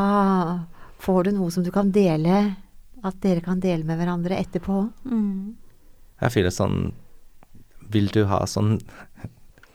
får 0.99 1.29
du 1.29 1.31
noe 1.37 1.53
som 1.53 1.63
du 1.65 1.71
kan 1.73 1.91
dele, 1.95 2.41
at 3.05 3.19
dere 3.23 3.43
kan 3.45 3.61
dele 3.63 3.85
med 3.87 3.99
hverandre 3.99 4.39
etterpå. 4.39 4.81
Mm. 5.07 5.55
Jeg 6.19 6.35
føler 6.35 6.51
sånn 6.51 6.89
Vil 7.89 8.09
du 8.13 8.25
ha 8.29 8.43
sånn 8.45 8.75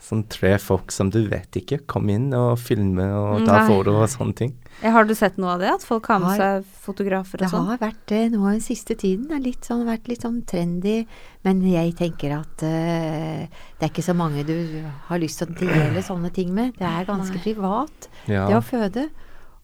Sånn 0.04 0.26
tre 0.28 0.58
folk 0.60 0.92
som 0.92 1.08
du 1.08 1.22
vet 1.30 1.56
ikke, 1.56 1.78
kom 1.88 2.10
inn 2.12 2.26
og 2.36 2.58
filme 2.60 3.06
og 3.16 3.46
ta 3.46 3.62
Nei. 3.62 3.68
foto 3.70 3.94
og 4.02 4.08
sånne 4.12 4.34
ting. 4.36 4.50
Har 4.82 5.06
du 5.08 5.14
sett 5.16 5.38
noe 5.40 5.54
av 5.54 5.60
det? 5.62 5.70
At 5.72 5.82
folk 5.86 6.04
har 6.10 6.18
med 6.20 6.28
Har- 6.34 6.60
seg 6.60 6.64
fotografer 6.84 7.38
Det 7.40 7.46
og 7.46 7.52
sånn? 7.54 7.66
har 7.70 7.78
vært 7.78 8.02
det 8.10 8.32
nå 8.32 8.42
den 8.50 8.60
siste 8.60 8.94
tiden. 9.00 9.28
Det 9.28 9.32
har 9.32 9.40
litt 9.40 9.64
sånn, 9.64 9.86
vært 9.86 10.06
litt 10.08 10.20
sånn 10.20 10.42
trendy. 10.44 11.06
Men 11.42 11.62
jeg 11.62 11.94
tenker 11.96 12.34
at 12.36 12.62
uh, 12.62 13.46
det 13.48 13.80
er 13.80 13.88
ikke 13.88 14.04
så 14.04 14.14
mange 14.14 14.44
du 14.44 14.84
har 15.08 15.18
lyst 15.18 15.38
til 15.40 15.48
å 15.48 15.56
dele 15.58 16.02
sånne 16.04 16.30
ting 16.34 16.52
med. 16.54 16.74
Det 16.76 16.84
er 16.84 17.06
ganske 17.08 17.38
Nei. 17.40 17.42
privat, 17.46 18.08
Ja. 18.28 18.46
det 18.46 18.56
å 18.56 18.62
føde. 18.62 19.08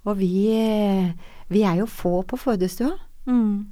Og 0.06 0.16
vi, 0.16 0.56
eh, 0.56 1.12
vi 1.50 1.62
er 1.64 1.76
jo 1.76 1.84
få 1.86 2.24
på 2.24 2.38
fødestua. 2.40 2.96
Mm. 3.28 3.66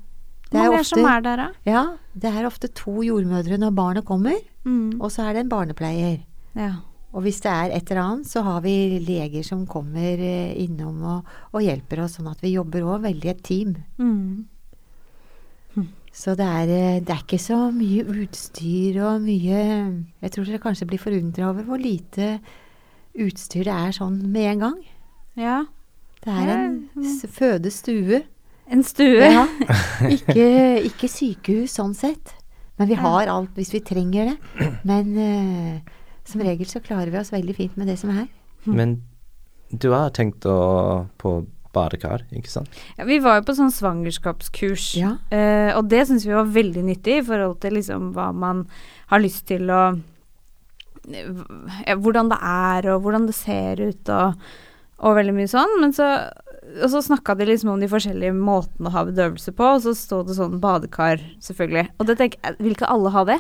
Det 0.51 0.61
er 0.61 0.73
er 0.73 0.79
ofte- 0.81 1.01
er 1.17 1.21
der. 1.23 1.51
Ja, 1.65 1.97
det 2.15 2.35
er 2.37 2.45
ofte 2.45 2.69
to 2.75 3.01
jordmødre 3.01 3.57
når 3.59 3.75
barnet 3.75 4.05
kommer, 4.05 4.37
Mm. 4.67 5.01
og 5.01 5.11
så 5.11 5.25
er 5.29 5.33
det 5.33 5.41
en 5.45 5.49
barnepleier. 5.49 6.21
Ja. 6.59 6.75
Og 7.17 7.25
hvis 7.25 7.41
det 7.41 7.51
er 7.51 7.73
et 7.73 7.89
eller 7.89 8.03
annet, 8.05 8.29
så 8.29 8.43
har 8.45 8.61
vi 8.65 8.99
leger 9.01 9.47
som 9.47 9.65
kommer 9.71 10.21
eh, 10.21 10.53
innom 10.61 11.01
og, 11.09 11.35
og 11.55 11.65
hjelper 11.65 12.03
oss, 12.05 12.19
sånn 12.19 12.29
at 12.29 12.43
vi 12.45 12.53
jobber 12.53 12.85
òg 12.85 13.07
veldig 13.07 13.31
et 13.33 13.45
team. 13.47 13.75
Mm. 13.97 14.47
Så 16.19 16.35
det 16.35 16.47
er, 16.47 16.71
eh, 16.73 17.01
det 17.05 17.15
er 17.15 17.23
ikke 17.23 17.41
så 17.41 17.69
mye 17.71 18.03
utstyr 18.25 18.97
og 19.07 19.21
mye 19.23 19.59
Jeg 20.19 20.33
tror 20.35 20.49
dere 20.49 20.61
kanskje 20.63 20.89
blir 20.91 20.99
forundra 20.99 21.51
over 21.53 21.67
hvor 21.69 21.79
lite 21.79 22.39
utstyr 23.19 23.69
det 23.69 23.75
er 23.75 23.95
sånn 23.95 24.21
med 24.33 24.53
en 24.55 24.65
gang. 24.67 24.79
ja. 25.39 25.59
Det 26.19 26.35
er 26.35 26.49
en 26.51 26.79
fødestue. 27.31 28.25
En 28.67 28.83
stue. 28.83 29.23
Ja. 29.23 29.45
Ikke, 30.17 30.49
ikke 30.83 31.09
sykehus 31.09 31.77
sånn 31.79 31.95
sett. 31.95 32.35
Men 32.77 32.91
vi 32.91 32.97
har 32.99 33.31
alt 33.31 33.55
hvis 33.55 33.71
vi 33.73 33.81
trenger 33.87 34.33
det. 34.33 34.67
Men 34.83 35.15
eh, 35.23 35.95
som 36.29 36.43
regel 36.45 36.69
så 36.71 36.81
klarer 36.85 37.11
vi 37.15 37.21
oss 37.21 37.33
veldig 37.35 37.55
fint 37.57 37.77
med 37.81 37.89
det 37.91 37.99
som 38.01 38.11
er. 38.15 38.27
Men 38.69 38.99
du 39.73 39.91
har 39.93 40.11
tenkt 40.17 40.45
å, 40.49 41.07
på 41.21 41.39
badekar, 41.77 42.23
ikke 42.33 42.49
sant? 42.51 42.73
Ja, 42.97 43.05
vi 43.09 43.19
var 43.23 43.39
jo 43.39 43.47
på 43.49 43.55
sånn 43.59 43.73
svangerskapskurs, 43.75 44.87
Ja. 44.99 45.17
eh, 45.31 45.71
og 45.77 45.89
det 45.93 46.07
syns 46.09 46.25
vi 46.27 46.33
var 46.35 46.49
veldig 46.49 46.85
nyttig 46.87 47.19
i 47.21 47.25
forhold 47.27 47.59
til 47.61 47.77
liksom 47.77 48.13
hva 48.17 48.31
man 48.35 48.65
har 49.13 49.21
lyst 49.21 49.45
til 49.51 49.69
å 49.71 49.83
ja, 51.09 51.95
Hvordan 51.97 52.29
det 52.33 52.39
er, 52.45 52.89
og 52.93 53.03
hvordan 53.05 53.27
det 53.29 53.37
ser 53.37 53.81
ut, 53.81 54.11
og, 54.13 54.49
og 55.01 55.15
veldig 55.17 55.35
mye 55.37 55.49
sånn. 55.49 55.77
Men 55.81 55.95
så, 55.97 56.09
og 56.83 56.89
så 56.93 57.01
snakka 57.05 57.37
de 57.39 57.47
liksom 57.49 57.71
om 57.73 57.81
de 57.81 57.89
forskjellige 57.89 58.35
måtene 58.37 58.91
å 58.91 58.95
ha 58.97 59.05
bedøvelse 59.09 59.55
på, 59.57 59.71
og 59.77 59.85
så 59.87 59.95
sto 59.97 60.23
det 60.27 60.37
sånn 60.37 60.59
badekar, 60.61 61.23
selvfølgelig. 61.45 61.87
Og 61.99 62.11
det 62.11 62.19
tenker 62.21 62.43
jeg, 62.45 62.59
vil 62.61 62.77
ikke 62.77 62.91
alle 62.93 63.15
ha 63.15 63.25
det? 63.31 63.39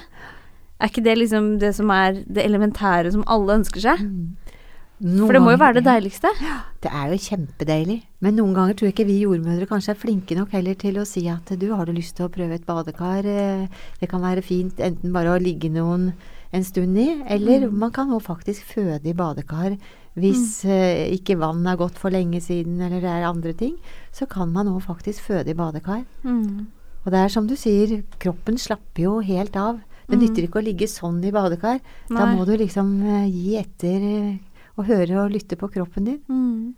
Er 0.78 0.90
ikke 0.92 1.04
det 1.04 1.16
liksom 1.18 1.58
det 1.58 1.72
som 1.74 1.90
er 1.90 2.22
det 2.22 2.44
elementære 2.44 3.10
som 3.14 3.24
alle 3.26 3.58
ønsker 3.60 3.82
seg? 3.82 4.04
Mm. 4.04 4.36
For 4.98 5.30
det 5.30 5.40
må 5.44 5.52
jo 5.52 5.60
være 5.60 5.76
det 5.78 5.84
deiligste. 5.86 6.30
Ja, 6.42 6.56
Det 6.82 6.90
er 6.90 7.12
jo 7.12 7.18
kjempedeilig. 7.22 8.00
Men 8.20 8.34
noen 8.34 8.54
ganger 8.54 8.74
tror 8.74 8.88
jeg 8.88 8.94
ikke 8.96 9.06
vi 9.06 9.20
jordmødre 9.22 9.68
kanskje 9.70 9.92
er 9.94 10.00
flinke 10.00 10.34
nok 10.34 10.50
heller 10.56 10.74
til 10.74 10.98
å 10.98 11.06
si 11.06 11.22
at 11.30 11.52
du, 11.54 11.68
har 11.70 11.86
du 11.86 11.92
lyst 11.94 12.16
til 12.18 12.26
å 12.26 12.32
prøve 12.34 12.58
et 12.58 12.66
badekar? 12.66 13.22
Eh, 13.26 13.68
Det 14.00 14.08
kan 14.10 14.20
være 14.22 14.42
fint 14.42 14.80
enten 14.82 15.12
bare 15.14 15.36
å 15.36 15.42
ligge 15.42 15.70
noen 15.70 16.12
en 16.52 16.64
stund 16.64 16.98
i, 16.98 17.22
eller 17.28 17.68
man 17.70 17.92
kan 17.92 18.10
jo 18.10 18.18
faktisk 18.18 18.64
føde 18.74 19.06
i 19.10 19.14
badekar. 19.14 19.76
Hvis 20.18 20.64
eh, 20.64 21.14
ikke 21.14 21.38
vann 21.38 21.66
er 21.66 21.78
gått 21.78 21.98
for 22.00 22.10
lenge 22.10 22.40
siden, 22.42 22.80
eller 22.80 23.00
det 23.00 23.10
er 23.12 23.28
andre 23.28 23.52
ting, 23.52 23.76
så 24.10 24.26
kan 24.26 24.50
man 24.50 24.66
òg 24.66 24.82
faktisk 24.82 25.28
føde 25.28 25.52
i 25.52 25.58
badekar. 25.58 26.02
Mm. 26.24 26.66
Og 27.04 27.12
det 27.12 27.20
er 27.20 27.30
som 27.30 27.46
du 27.46 27.54
sier, 27.54 28.00
kroppen 28.18 28.58
slapper 28.58 29.04
jo 29.04 29.18
helt 29.22 29.54
av. 29.56 29.78
Det 30.08 30.18
nytter 30.18 30.46
ikke 30.46 30.60
å 30.60 30.64
ligge 30.64 30.88
sånn 30.88 31.18
i 31.24 31.32
badekar. 31.34 31.80
Da 32.08 32.28
må 32.32 32.46
du 32.48 32.54
liksom 32.56 32.94
eh, 33.04 33.26
gi 33.28 33.56
etter 33.60 34.06
eh, 34.08 34.36
og 34.78 34.86
høre 34.88 35.24
og 35.24 35.34
lytte 35.34 35.58
på 35.58 35.68
kroppen 35.74 36.06
din. 36.06 36.20
Mm. 36.30 36.74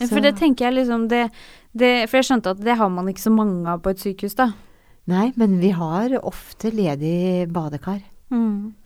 Ja, 0.00 0.08
For 0.10 0.20
det 0.20 0.34
tenker 0.36 0.68
jeg 0.68 0.76
liksom 0.80 1.06
det, 1.08 1.28
det 1.72 1.92
For 2.10 2.20
jeg 2.20 2.28
skjønte 2.28 2.52
at 2.52 2.60
det 2.62 2.76
har 2.76 2.90
man 2.92 3.08
ikke 3.08 3.24
så 3.24 3.32
mange 3.32 3.64
av 3.70 3.80
på 3.84 3.94
et 3.94 4.02
sykehus, 4.02 4.36
da. 4.36 4.50
Nei, 5.10 5.30
men 5.36 5.58
vi 5.60 5.70
har 5.76 6.12
ofte 6.22 6.72
ledig 6.72 7.46
badekar. 7.52 8.02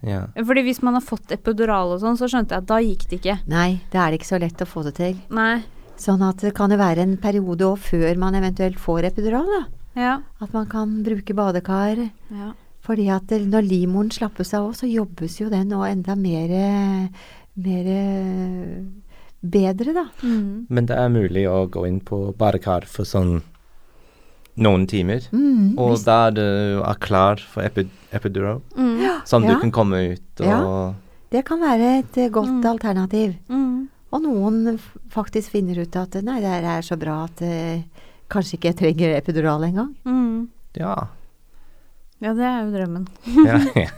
Ja. 0.04 0.26
Fordi 0.37 0.62
hvis 0.66 0.82
man 0.84 0.98
har 0.98 1.04
fått 1.04 1.32
epidural 1.32 1.94
og 1.94 2.02
sånn, 2.02 2.18
så 2.20 2.28
skjønte 2.30 2.56
jeg 2.56 2.64
at 2.64 2.68
da 2.68 2.78
gikk 2.84 3.04
det 3.08 3.18
ikke. 3.20 3.37
Nei, 3.48 3.80
da 3.92 4.04
er 4.04 4.12
det 4.12 4.20
ikke 4.20 4.30
så 4.34 4.40
lett 4.42 4.64
å 4.64 4.68
få 4.68 4.84
det 4.87 4.94
til. 4.98 5.18
Nei. 5.34 5.62
Sånn 5.98 6.22
at 6.26 6.42
det 6.44 6.52
kan 6.58 6.70
jo 6.74 6.78
være 6.78 7.04
en 7.06 7.16
periode 7.22 7.66
òg 7.66 7.80
før 7.88 8.20
man 8.20 8.37
eventuelt 8.38 8.78
får 8.82 9.08
epidural, 9.11 9.48
da. 9.48 9.62
Ja. 9.98 10.14
At 10.44 10.52
man 10.54 10.68
kan 10.70 11.00
bruke 11.06 11.34
badekar. 11.34 12.08
ja. 12.30 12.54
Fordi 12.88 13.09
at 13.12 13.29
når 13.44 13.66
livmoren 13.68 14.09
slappes 14.14 14.55
av 14.57 14.70
òg, 14.70 14.77
så 14.79 14.88
jobbes 14.88 15.35
jo 15.42 15.51
den 15.53 15.74
òg 15.77 15.90
enda 15.90 16.14
mer, 16.16 17.11
mer 17.61 17.88
bedre, 19.44 19.92
da. 19.94 20.07
Mm. 20.24 20.66
Men 20.72 20.87
det 20.88 20.96
er 20.98 21.12
mulig 21.12 21.44
å 21.51 21.66
gå 21.70 21.85
inn 21.88 22.01
på 22.01 22.33
badekar 22.38 22.87
for 22.88 23.05
sånn 23.05 23.42
noen 24.59 24.87
timer, 24.90 25.20
Mm, 25.31 25.77
og 25.79 25.92
hvis- 25.92 26.05
da 26.05 26.31
du 26.31 26.40
er 26.83 26.94
klar 26.98 27.37
for 27.38 27.62
epi 27.62 27.88
epidural, 28.12 28.61
Mm. 28.74 29.22
sånn 29.24 29.44
Ja. 29.44 29.55
du 29.55 29.61
kan 29.61 29.70
komme 29.70 30.12
ut 30.14 30.40
og 30.40 30.46
Ja. 30.46 30.94
Det 31.31 31.44
kan 31.44 31.61
være 31.61 31.98
et 31.98 32.16
eh, 32.18 32.29
godt 32.31 32.48
Mm. 32.48 32.64
alternativ. 32.64 33.37
Mm. 33.51 33.88
Og 34.12 34.22
noen 34.22 34.79
faktisk 35.11 35.51
finner 35.51 35.79
ut 35.79 35.94
at 35.94 36.14
nei, 36.24 36.40
det 36.40 36.48
her 36.48 36.79
er 36.79 36.81
så 36.81 36.98
bra 36.98 37.24
at 37.24 37.42
eh, 37.42 37.83
kanskje 38.31 38.57
ikke 38.59 38.74
jeg 38.74 38.77
trenger 38.77 39.16
epidural 39.20 39.61
engang. 39.62 39.94
Mm. 40.07 40.48
Ja. 40.74 41.09
Ja, 42.24 42.33
det 42.35 42.44
er 42.44 42.61
jo 42.66 42.70
drømmen. 42.74 43.09
ja. 43.46 43.59
ja. 43.85 43.88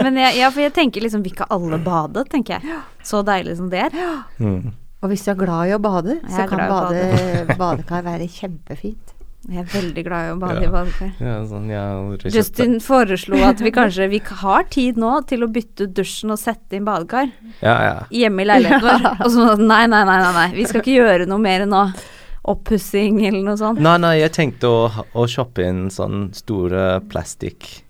Men 0.00 0.16
jeg, 0.16 0.38
ja, 0.38 0.48
for 0.54 0.62
jeg 0.62 0.72
tenker 0.72 1.02
liksom 1.04 1.20
Vil 1.24 1.34
ikke 1.34 1.46
alle 1.52 1.76
bade, 1.84 2.22
tenker 2.32 2.56
jeg. 2.56 2.76
Så 3.04 3.20
deilig 3.26 3.58
som 3.58 3.66
det 3.72 3.82
er. 3.90 3.96
Mm. 4.40 4.70
Og 5.04 5.10
hvis 5.10 5.24
du 5.26 5.32
er 5.34 5.36
glad 5.36 5.68
i 5.68 5.74
å 5.76 5.80
bade, 5.82 6.14
Jeg 6.22 6.30
så 6.32 6.46
kan 6.48 6.62
bade, 6.70 7.02
bade, 7.10 7.56
badekar 7.60 8.06
være 8.06 8.28
kjempefint. 8.32 9.10
Jeg 9.44 9.60
er 9.60 9.66
veldig 9.68 10.04
glad 10.06 10.24
i 10.24 10.32
å 10.32 10.38
bade 10.40 10.62
Ja. 10.62 10.68
i 10.70 10.72
badekar. 10.72 11.10
ja, 11.20 11.34
sånn, 11.44 11.66
ja 11.68 11.82
Justin 12.32 12.78
foreslo 12.80 13.36
at 13.44 13.60
vi 13.60 13.68
kanskje 13.76 14.06
Vi 14.08 14.22
har 14.40 14.64
tid 14.72 14.96
nå 14.96 15.10
til 15.28 15.44
å 15.44 15.50
bytte 15.52 15.84
ut 15.84 15.92
dusjen 15.98 16.32
og 16.32 16.40
sette 16.40 16.78
inn 16.78 16.86
badekar 16.88 17.28
Ja, 17.60 17.74
ja. 17.84 17.94
hjemme 18.08 18.40
i 18.40 18.48
leiligheten 18.48 18.88
vår. 18.88 19.04
Og 19.26 19.30
så 19.34 19.50
nei, 19.60 19.82
nei, 19.92 20.00
nei, 20.08 20.16
nei, 20.22 20.32
nei. 20.38 20.48
Vi 20.56 20.64
skal 20.70 20.80
ikke 20.80 20.96
gjøre 20.96 21.26
noe 21.28 21.42
mer 21.44 21.66
nå. 21.68 21.84
Oppussing 22.44 23.22
eller 23.24 23.40
noe 23.46 23.56
sånt. 23.60 23.80
Nei, 23.84 23.96
nei, 24.02 24.18
jeg 24.20 24.34
tenkte 24.36 24.68
å, 24.68 25.06
å 25.16 25.24
shoppe 25.30 25.64
inn 25.64 25.86
sånn 25.92 26.28
store 26.36 27.00
plastikk 27.08 27.84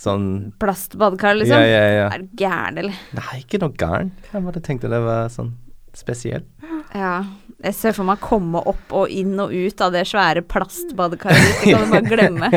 Sånn 0.00 0.54
Plastbadekar, 0.56 1.34
liksom. 1.36 1.60
Ja, 1.60 1.66
ja, 1.68 1.88
ja. 1.92 2.04
Er 2.08 2.22
du 2.24 2.40
gæren, 2.40 2.78
eller? 2.80 3.00
Nei, 3.18 3.42
ikke 3.42 3.58
noe 3.60 3.74
gæren. 3.76 4.14
Jeg 4.30 4.44
bare 4.46 4.62
tenkte 4.64 4.88
det 4.88 5.00
var 5.04 5.28
sånn 5.32 5.50
spesielt. 5.96 6.48
Ja. 6.94 7.18
Jeg 7.60 7.76
ser 7.76 7.92
for 7.92 8.08
meg 8.08 8.22
å 8.22 8.24
komme 8.24 8.62
opp 8.70 8.94
og 8.96 9.12
inn 9.12 9.34
og 9.42 9.52
ut 9.52 9.82
av 9.84 9.92
det 9.92 10.06
svære 10.08 10.40
plastbadekaret. 10.48 11.50
Det 11.60 11.74
kan 11.74 11.84
du 11.84 11.92
bare 11.92 12.08
glemme. 12.08 12.48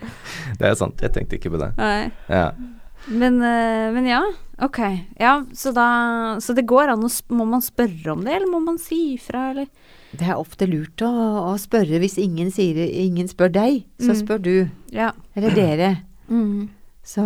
Det 0.58 0.66
er 0.66 0.74
sant, 0.76 0.98
jeg 1.00 1.14
tenkte 1.14 1.38
ikke 1.38 1.52
på 1.54 1.60
det. 1.62 1.70
Nei. 1.78 2.10
Ja. 2.26 2.48
Men, 3.08 3.40
eh, 3.42 3.90
men 3.94 4.06
ja, 4.06 4.20
ok. 4.60 4.78
Ja, 5.18 5.44
så 5.56 5.72
da 5.74 5.86
Så 6.40 6.54
det 6.54 6.66
går 6.68 6.90
an 6.92 7.00
å 7.06 7.08
Må 7.30 7.46
man 7.48 7.60
spørre 7.64 8.12
om 8.12 8.24
det, 8.24 8.34
eller 8.36 8.46
må 8.50 8.60
man 8.62 8.78
si 8.78 9.14
ifra, 9.16 9.50
eller? 9.50 9.66
Det 10.12 10.26
er 10.26 10.34
ofte 10.36 10.66
lurt 10.68 10.96
å, 11.06 11.08
å 11.52 11.54
spørre 11.58 12.00
hvis 12.02 12.18
ingen, 12.18 12.50
sier, 12.50 12.76
ingen 12.90 13.28
spør 13.30 13.52
deg, 13.54 13.84
så 14.00 14.10
Mm. 14.10 14.20
spør 14.26 14.42
du. 14.42 14.70
Ja. 14.92 15.12
Eller 15.36 15.50
dere. 15.54 15.90
Mm. 16.28 16.68
Så 17.04 17.22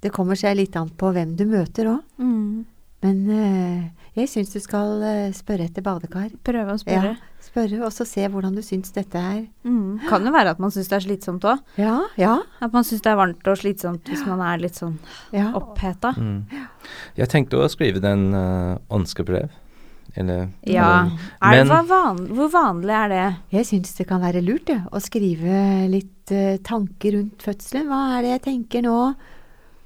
det 0.00 0.12
kommer 0.12 0.34
seg 0.36 0.56
litt 0.56 0.76
an 0.76 0.88
på 0.88 1.12
hvem 1.12 1.36
du 1.36 1.44
møter 1.44 1.90
òg. 1.92 2.00
Mm. 2.18 2.64
Men 3.04 3.30
eh, 3.30 3.90
jeg 4.16 4.28
syns 4.32 4.52
du 4.54 4.60
skal 4.60 5.02
eh, 5.02 5.30
spørre 5.36 5.66
etter 5.68 5.82
badekar. 5.84 6.30
Prøve 6.42 6.72
å 6.72 6.80
spørre. 6.80 7.14
Ja, 7.18 7.33
spørre, 7.54 7.78
og 7.86 7.92
så 7.94 8.04
se 8.08 8.26
hvordan 8.28 8.54
du 8.58 8.62
syns 8.66 8.90
dette 8.94 9.14
er. 9.20 9.44
Mm. 9.62 10.00
Kan 10.08 10.26
jo 10.26 10.32
være 10.34 10.50
at 10.56 10.58
man 10.62 10.72
syns 10.74 10.90
det 10.90 10.96
er 10.98 11.04
slitsomt 11.06 11.44
òg. 11.46 11.60
Ja, 11.78 12.00
ja, 12.18 12.40
At 12.60 12.72
man 12.74 12.82
syns 12.84 13.02
det 13.04 13.12
er 13.12 13.16
varmt 13.20 13.46
og 13.46 13.58
slitsomt 13.60 14.10
hvis 14.10 14.24
man 14.26 14.42
er 14.42 14.58
litt 14.58 14.74
sånn 14.74 14.96
ja. 15.32 15.52
oppheta. 15.54 16.10
Mm. 16.18 16.48
Jeg 17.16 17.30
tenkte 17.30 17.62
å 17.62 17.68
skrive 17.70 18.02
den 18.02 18.32
uh, 18.34 18.74
ønskebrev. 18.90 19.48
Eller 20.16 20.48
Ja. 20.62 21.06
eller- 21.42 21.62
Er 21.62 21.64
det, 21.64 21.88
van 21.88 22.26
hvor 22.34 22.50
vanlig 22.50 22.94
er 22.94 23.08
det? 23.08 23.36
Jeg 23.50 23.66
syns 23.66 23.96
det 23.96 24.06
kan 24.08 24.20
være 24.20 24.42
lurt 24.44 24.66
det, 24.66 24.80
å 24.92 25.00
skrive 25.02 25.88
litt 25.90 26.30
uh, 26.34 26.56
tanker 26.62 27.16
rundt 27.18 27.38
fødselen. 27.42 27.86
Hva 27.88 28.18
er 28.18 28.22
det 28.22 28.30
jeg 28.34 28.42
tenker 28.50 28.82
nå? 28.82 29.14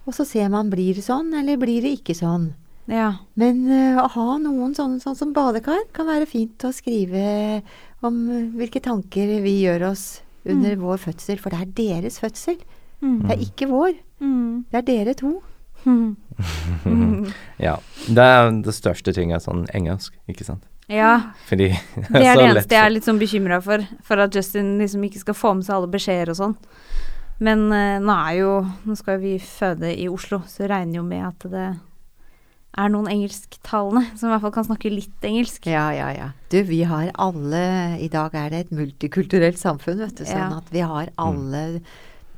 Og 0.09 0.15
så 0.17 0.25
ser 0.27 0.49
man 0.49 0.71
blir 0.73 0.95
det 0.97 1.05
sånn, 1.05 1.35
eller 1.37 1.57
blir 1.61 1.83
det 1.85 1.99
ikke 2.01 2.17
sånn. 2.17 2.55
Ja. 2.89 3.11
Men 3.39 3.67
uh, 3.69 4.01
å 4.03 4.07
ha 4.15 4.39
noen 4.41 4.73
sånne 4.77 5.03
sånn 5.03 5.17
som 5.19 5.35
badekar 5.37 5.85
kan 5.97 6.09
være 6.09 6.29
fint 6.29 6.65
å 6.65 6.73
skrive 6.73 7.61
om 8.05 8.23
eh, 8.33 8.47
hvilke 8.57 8.81
tanker 8.81 9.39
vi 9.45 9.59
gjør 9.65 9.91
oss 9.91 10.07
under 10.49 10.79
vår 10.81 11.03
fødsel. 11.03 11.41
For 11.43 11.53
det 11.53 11.61
er 11.61 11.75
deres 11.77 12.19
fødsel. 12.23 12.57
Mm. 13.03 13.19
Det 13.27 13.35
er 13.35 13.45
ikke 13.45 13.69
vår. 13.71 13.99
Mm. 14.25 14.65
Det 14.71 14.81
er 14.81 14.89
dere 14.89 15.17
to. 15.19 15.37
Mm. 15.85 16.17
Ja. 17.59 17.77
Det 18.07 18.25
er 18.25 18.51
det 18.63 18.75
største 18.77 19.13
ting 19.15 19.33
er 19.35 19.43
sånn 19.43 19.65
engelsk, 19.75 20.15
ikke 20.31 20.47
sant? 20.47 20.65
Ja. 20.89 21.35
Fordi 21.49 21.73
Det 22.15 22.23
er 22.23 22.33
så 22.33 22.41
det 22.41 22.47
eneste 22.47 22.79
jeg 22.79 22.85
er 22.85 22.95
litt 22.95 23.09
sånn 23.09 23.21
bekymra 23.21 23.61
for. 23.65 23.85
For 24.07 24.23
at 24.25 24.35
Justin 24.35 24.77
liksom 24.81 25.05
ikke 25.05 25.21
skal 25.27 25.37
få 25.37 25.53
med 25.59 25.67
seg 25.67 25.77
alle 25.77 25.91
beskjeder 25.93 26.33
og 26.33 26.39
sånn. 26.39 26.57
Men 27.45 27.69
uh, 27.71 27.99
nå 28.03 28.15
er 28.15 28.39
jo 28.41 28.55
Nå 28.89 28.97
skal 28.99 29.19
jo 29.19 29.23
vi 29.23 29.37
føde 29.43 29.93
i 29.93 30.09
Oslo, 30.11 30.41
så 30.51 30.67
regner 30.71 30.99
jo 30.99 31.05
med 31.07 31.27
at 31.29 31.45
det 31.53 31.67
er 32.77 32.91
noen 32.93 33.09
engelsktalende 33.11 34.05
som 34.19 34.29
i 34.29 34.33
hvert 34.35 34.45
fall 34.45 34.53
kan 34.59 34.67
snakke 34.69 34.91
litt 34.93 35.25
engelsk. 35.25 35.67
Ja, 35.71 35.89
ja, 35.97 36.11
ja. 36.15 36.29
Du, 36.53 36.59
vi 36.69 36.83
har 36.89 37.11
alle 37.19 37.63
I 38.03 38.09
dag 38.13 38.35
er 38.35 38.51
det 38.53 38.61
et 38.67 38.71
multikulturelt 38.77 39.59
samfunn, 39.59 39.99
vet 40.05 40.17
du. 40.21 40.25
Sånn 40.29 40.39
Ja. 40.53 40.61
at 40.61 40.69
vi 40.75 40.85
har 40.85 41.11
alle, 41.19 41.81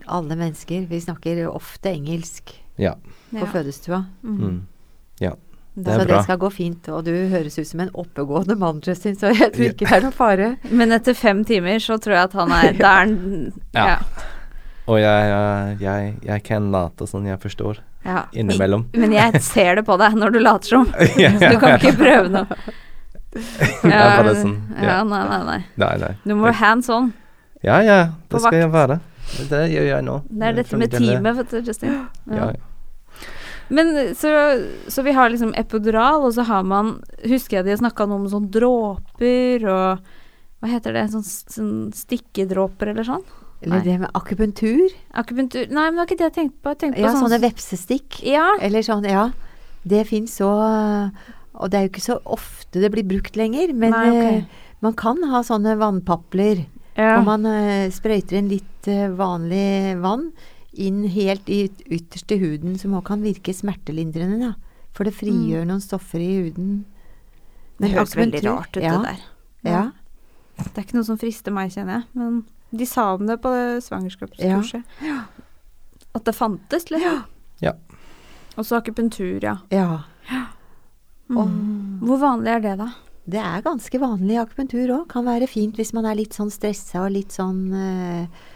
alle 0.06 0.36
mennesker. 0.38 0.86
Vi 0.90 1.00
snakker 1.00 1.42
ofte 1.50 1.90
engelsk 1.92 2.54
Ja. 2.78 2.94
på 3.34 3.46
fødestua. 3.52 4.06
Mm. 4.24 4.62
Ja. 5.20 5.34
Det 5.80 5.92
så 5.94 6.04
bra. 6.04 6.16
det 6.16 6.22
skal 6.24 6.38
gå 6.38 6.48
fint. 6.52 6.88
Og 6.88 7.04
du 7.04 7.12
høres 7.30 7.58
ut 7.58 7.66
som 7.68 7.80
en 7.80 7.90
oppegående 7.94 8.56
mann, 8.58 8.80
Justin, 8.84 9.14
så 9.16 9.30
jeg 9.34 9.52
tror 9.54 9.68
ikke 9.70 9.86
det 9.86 9.92
er 9.98 10.02
noen 10.02 10.16
fare. 10.16 10.48
Men 10.70 10.92
etter 10.92 11.14
fem 11.14 11.44
timer 11.44 11.78
så 11.78 11.98
tror 12.00 12.16
jeg 12.16 12.24
at 12.30 12.32
han 12.40 12.52
er 12.52 12.72
Da 12.80 12.94
er 13.02 13.14
Ja. 13.74 13.86
ja. 13.86 13.98
Og 14.90 14.98
jeg, 14.98 15.28
jeg, 15.30 15.76
jeg, 15.84 16.14
jeg 16.26 16.42
kan 16.48 16.70
late 16.72 17.06
som 17.06 17.24
jeg 17.28 17.38
forstår 17.38 17.78
ja. 18.04 18.24
innimellom. 18.32 18.86
Men 18.92 19.12
jeg 19.14 19.42
ser 19.44 19.80
det 19.80 19.84
på 19.88 19.96
deg 20.00 20.16
når 20.18 20.36
du 20.36 20.40
later 20.42 20.76
som. 20.76 20.86
Ja. 21.20 21.32
Du 21.36 21.58
kan 21.60 21.76
ikke 21.78 21.96
prøve 21.98 22.30
noe. 22.32 22.46
Ja, 23.86 24.24
sånn, 24.34 24.56
ja, 24.74 24.86
ja. 24.88 24.94
nei, 25.06 25.20
nei, 25.28 25.36
nei. 25.46 25.58
Nei, 25.78 25.90
nei. 26.02 26.08
Du 26.24 26.32
må 26.34 26.48
være 26.48 26.58
hands 26.58 26.88
on. 26.90 27.12
Ja, 27.62 27.76
ja. 27.86 27.98
Det 28.26 28.40
skal 28.42 28.58
jeg 28.58 28.72
være. 28.72 28.96
Det 29.46 29.60
gjør 29.70 29.86
jeg 29.86 30.06
nå. 30.06 30.16
Det 30.26 30.48
er 30.48 30.56
dette 30.56 30.80
med 30.80 30.96
teamet, 30.96 31.38
vet 31.38 31.54
du, 31.54 31.60
Justin. 31.68 32.00
Ja. 32.40 32.50
Men 33.70 33.92
så, 34.18 34.30
så 34.90 35.02
vi 35.06 35.12
har 35.14 35.30
liksom 35.30 35.52
epidural, 35.54 36.24
og 36.26 36.32
så 36.34 36.42
har 36.48 36.64
man 36.66 36.96
Husker 37.22 37.60
jeg 37.60 37.68
de 37.68 37.76
snakka 37.78 38.02
noe 38.10 38.24
om 38.24 38.30
sånn 38.32 38.48
dråper 38.50 39.66
og 39.70 40.08
Hva 40.58 40.70
heter 40.72 40.96
det? 40.98 41.04
Sånn, 41.12 41.22
sånn 41.22 41.74
stikkedråper 41.94 42.90
eller 42.90 43.06
sånn? 43.06 43.22
Eller 43.60 43.76
Nei. 43.76 43.84
det 43.84 43.98
med 44.00 44.10
akupunktur. 44.16 44.94
Akupunktur 45.20 45.66
Nei, 45.68 45.84
men 45.90 45.98
det 45.98 46.00
var 46.00 46.08
ikke 46.08 46.18
det 46.20 46.28
jeg 46.28 46.36
tenkte 46.38 46.62
på. 46.64 46.72
Jeg 46.72 46.80
tenkte 46.80 46.96
på 46.96 47.04
Ja, 47.04 47.12
sånn 47.12 47.26
sånne 47.26 47.40
vepsestikk. 47.42 48.20
Ja. 48.24 48.46
Eller 48.64 48.84
sånn, 48.86 49.04
ja. 49.04 49.26
Det 49.84 50.06
fins 50.08 50.38
så 50.40 50.48
Og 50.48 51.68
det 51.68 51.76
er 51.76 51.84
jo 51.84 51.90
ikke 51.92 52.04
så 52.04 52.16
ofte 52.24 52.80
det 52.80 52.92
blir 52.94 53.04
brukt 53.04 53.36
lenger, 53.36 53.72
men 53.74 53.92
Nei, 53.92 54.06
ok. 54.08 54.22
eh, 54.30 54.68
man 54.80 54.94
kan 54.96 55.18
ha 55.28 55.42
sånne 55.44 55.74
vannpapler. 55.76 56.64
ja. 56.96 57.18
Og 57.18 57.26
man 57.26 57.44
uh, 57.44 57.90
sprøyter 57.92 58.38
inn 58.38 58.48
litt 58.48 58.88
uh, 58.88 59.10
vanlig 59.12 59.98
vann 60.00 60.30
inn 60.72 61.02
helt 61.10 61.48
i 61.50 61.64
ytterste 61.90 62.38
huden, 62.38 62.78
som 62.78 62.94
også 62.94 63.10
kan 63.10 63.24
virke 63.26 63.52
smertelindrende. 63.52 64.52
Da. 64.52 64.86
For 64.94 65.04
det 65.04 65.16
frigjør 65.18 65.66
noen 65.68 65.82
stoffer 65.82 66.22
i 66.22 66.30
huden. 66.38 66.70
Mm. 66.80 67.00
Det 67.80 67.90
høres 67.94 68.16
veldig 68.16 68.42
rart 68.46 68.76
ut, 68.76 68.82
ja, 68.84 68.94
det 68.94 69.10
der. 69.10 69.20
Ja. 69.66 69.82
Det 70.60 70.76
er 70.76 70.84
ikke 70.84 70.98
noe 70.98 71.08
som 71.08 71.18
frister 71.20 71.54
meg, 71.54 71.72
kjenner 71.74 71.98
jeg. 72.00 72.08
Men 72.20 72.42
de 72.70 72.86
sa 72.86 73.12
om 73.14 73.26
det 73.26 73.38
på 73.42 73.50
det 73.54 73.82
svangerskapskurset. 73.86 74.82
At 76.14 76.24
det 76.26 76.34
fantes, 76.34 76.90
liksom. 76.90 77.22
Ja. 77.60 77.74
Og 78.58 78.66
så 78.66 78.80
akupunktur, 78.80 79.38
ja. 79.44 79.58
ja. 79.70 80.02
Mm. 81.30 82.00
Hvor 82.02 82.18
vanlig 82.22 82.52
er 82.56 82.64
det, 82.64 82.76
da? 82.80 82.90
Det 83.30 83.40
er 83.42 83.62
ganske 83.62 84.00
vanlig 84.02 84.38
akupunktur 84.40 84.90
òg. 84.96 85.04
Kan 85.12 85.26
være 85.28 85.48
fint 85.50 85.78
hvis 85.78 85.92
man 85.96 86.08
er 86.08 86.18
litt 86.18 86.34
sånn 86.36 86.50
stressa 86.52 87.04
og 87.04 87.14
litt 87.14 87.34
sånn 87.36 87.60
eh, 87.76 88.46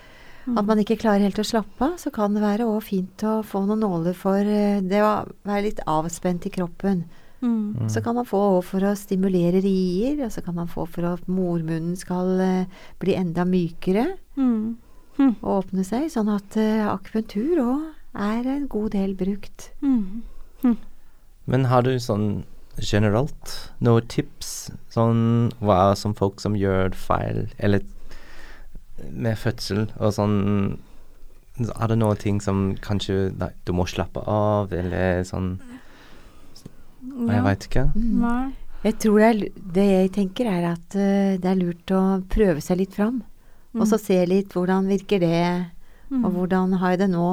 At 0.45 0.67
man 0.69 0.81
ikke 0.83 0.99
klarer 1.01 1.25
helt 1.25 1.39
å 1.41 1.47
slappe 1.47 1.87
av. 1.87 1.99
Så 2.01 2.11
kan 2.15 2.35
det 2.35 2.43
være 2.43 2.67
òg 2.69 2.83
fint 2.85 3.23
å 3.27 3.39
få 3.47 3.65
noen 3.69 3.85
nåler 3.85 4.17
for 4.19 4.41
eh, 4.41 4.83
det 4.83 5.03
å 5.05 5.13
være 5.47 5.69
litt 5.69 5.85
avspent 5.87 6.49
i 6.49 6.55
kroppen. 6.55 7.05
Mm. 7.45 7.89
Så 7.93 8.01
kan 8.05 8.17
man 8.17 8.25
få 8.29 8.41
for 8.65 8.85
å 8.89 8.95
stimulere 8.97 9.61
rier, 9.65 10.23
og 10.25 10.33
så 10.33 10.41
kan 10.45 10.57
man 10.57 10.71
få 10.71 10.87
for 10.89 11.05
at 11.11 11.27
mormunnen 11.29 11.97
skal 12.01 12.41
uh, 12.41 12.87
bli 13.03 13.17
enda 13.21 13.45
mykere 13.49 14.15
Mm. 14.41 15.37
og 15.45 15.51
åpne 15.61 15.85
seg. 15.87 16.09
Sånn 16.11 16.31
at 16.33 16.57
uh, 16.59 16.89
akupunktur 16.95 17.61
òg 17.63 17.85
er 18.17 18.49
en 18.57 18.65
god 18.71 18.95
del 18.97 19.13
brukt. 19.19 19.69
Mm. 19.85 20.25
Men 21.45 21.67
har 21.69 21.85
du 21.85 21.93
sånn 22.01 22.45
generelt 22.81 23.71
noen 23.85 24.09
tips? 24.09 24.71
Sånn 24.91 25.53
hva 25.61 25.93
som 25.99 26.15
folk 26.17 26.41
som 26.43 26.57
gjør 26.59 26.97
feil, 26.97 27.45
eller 27.59 27.85
med 29.11 29.37
fødsel 29.39 29.89
og 29.99 30.15
sånn 30.15 30.79
Er 31.55 31.87
det 31.91 31.97
noen 32.01 32.19
ting 32.19 32.41
som 32.43 32.73
kanskje 32.83 33.29
nei, 33.39 33.51
du 33.67 33.71
må 33.77 33.85
slappe 33.87 34.23
av, 34.27 34.73
eller 34.75 35.23
sånn 35.23 35.61
Jeg 37.31 37.45
veit 37.45 37.67
ikke. 37.69 37.85
Mm. 37.95 38.53
Jeg 38.85 38.97
tror 39.01 39.21
det, 39.21 39.29
er, 39.29 39.61
det 39.77 39.85
jeg 39.89 40.11
tenker 40.19 40.51
er 40.51 40.67
at 40.75 40.97
uh, 40.99 41.37
det 41.41 41.51
er 41.51 41.61
lurt 41.61 41.95
å 41.95 42.03
prøve 42.31 42.65
seg 42.65 42.83
litt 42.83 42.97
fram. 42.97 43.23
Og 43.75 43.89
så 43.91 43.99
se 43.99 44.21
litt 44.31 44.53
hvordan 44.55 44.87
virker 44.87 45.19
det, 45.19 45.47
og 46.15 46.29
hvordan 46.31 46.77
har 46.79 46.95
jeg 46.95 47.01
det 47.01 47.09
nå. 47.11 47.31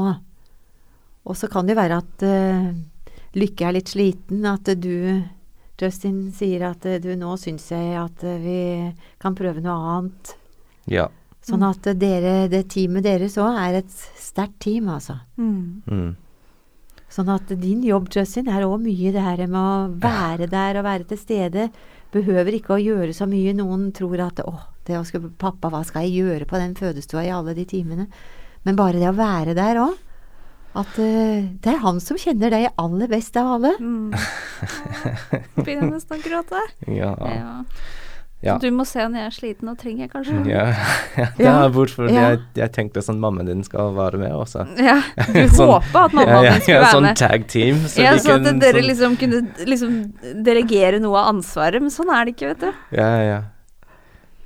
Og 1.21 1.37
så 1.37 1.45
kan 1.51 1.67
det 1.67 1.75
jo 1.75 1.81
være 1.83 1.99
at 2.01 2.25
uh, 2.25 2.71
Lykke 3.37 3.67
er 3.67 3.75
litt 3.77 3.91
sliten, 3.93 4.41
at 4.49 4.67
du 4.81 5.21
Justin 5.81 6.31
sier 6.35 6.65
at 6.71 6.83
uh, 6.89 6.97
du 7.03 7.13
nå 7.19 7.35
syns 7.39 7.69
jeg 7.71 7.93
at 7.99 8.25
vi 8.41 8.59
kan 9.21 9.37
prøve 9.37 9.61
noe 9.61 9.93
annet. 9.93 10.33
Ja. 10.89 11.11
Sånn 11.45 11.63
at 11.65 11.87
eh, 11.89 11.97
dere, 11.97 12.33
det 12.51 12.67
teamet 12.69 13.05
deres 13.05 13.37
òg 13.41 13.57
er 13.57 13.79
et 13.79 13.93
sterkt 14.21 14.59
team, 14.61 14.89
altså. 14.93 15.17
Mm. 15.41 15.81
Mm. 15.89 16.11
Sånn 17.11 17.31
at 17.33 17.49
din 17.59 17.81
jobb, 17.83 18.07
Justin, 18.13 18.47
er 18.47 18.63
òg 18.63 18.77
mye 18.85 19.11
det 19.11 19.23
her 19.23 19.41
med 19.43 19.59
å 19.59 19.87
være 19.99 20.47
der 20.51 20.79
og 20.79 20.85
være 20.87 21.09
til 21.09 21.19
stede. 21.19 21.65
Behøver 22.13 22.55
ikke 22.55 22.77
å 22.77 22.81
gjøre 22.81 23.11
så 23.15 23.27
mye. 23.27 23.51
Noen 23.57 23.89
tror 23.95 24.23
at 24.23 24.39
å, 24.45 24.53
det 24.87 24.95
å 24.99 25.03
skulle, 25.07 25.33
pappa, 25.39 25.71
hva 25.71 25.83
skal 25.87 26.07
jeg 26.07 26.23
gjøre 26.23 26.47
på 26.47 26.61
den 26.61 26.77
fødestua 26.79 27.25
i 27.27 27.33
alle 27.35 27.55
de 27.57 27.67
timene? 27.67 28.07
Men 28.63 28.79
bare 28.79 29.01
det 29.01 29.09
å 29.09 29.17
være 29.17 29.57
der 29.57 29.81
òg. 29.83 29.99
At 30.71 30.95
uh, 31.03 31.47
det 31.59 31.67
er 31.67 31.81
han 31.83 31.99
som 31.99 32.19
kjenner 32.19 32.53
deg 32.53 32.69
aller 32.79 33.11
best 33.11 33.35
av 33.39 33.57
alle. 33.57 33.73
Mm. 33.75 34.13
Begynner 35.65 35.89
nesten 35.91 36.15
å 36.15 36.23
gråte. 36.23 36.61
Ja. 36.87 37.11
Ja. 37.27 37.49
Ja. 38.41 38.55
Du 38.57 38.65
må 38.73 38.81
se 38.89 38.97
når 39.05 39.19
jeg 39.19 39.25
er 39.29 39.33
sliten 39.35 39.69
og 39.69 39.77
trenger, 39.77 40.07
kanskje. 40.09 40.33
ja. 40.49 40.63
det 41.37 41.45
er 41.45 41.69
bortfor 41.75 42.09
Ja. 42.09 42.31
jeg, 42.31 42.39
jeg 42.57 42.71
tenkte 42.73 43.03
sånn 43.05 43.19
mammaen 43.21 43.45
din 43.45 43.61
skal 43.63 43.93
være 43.93 44.17
med 44.17 44.31
også. 44.33 44.63
Ja, 44.81 44.95
du 45.35 45.43
Sånn- 45.53 45.69
håpa 45.75 46.05
at 46.07 46.15
mammaen 46.17 46.33
ja, 46.33 46.41
ja, 46.47 46.53
din 46.55 46.61
skulle 46.65 46.77
ja, 46.79 46.81
være 46.87 46.95
sånn 46.95 47.05
med. 47.05 47.19
tag 47.21 47.47
team. 47.53 47.83
Så 47.85 48.01
ja, 48.01 48.13
vi 48.17 48.23
så 48.25 48.35
at 48.39 48.47
dere 48.63 48.81
sånn- 48.81 48.89
liksom 48.89 49.17
kunne 49.21 49.41
liksom 49.69 49.93
delegere 50.47 50.99
noe 51.03 51.21
av 51.21 51.29
ansvaret, 51.35 51.81
men 51.85 51.93
sånn 51.93 52.09
er 52.09 52.25
det 52.25 52.33
ikke, 52.35 52.49
vet 52.55 52.65
du. 52.65 52.71
Ja, 52.97 53.09
ja. 53.29 53.39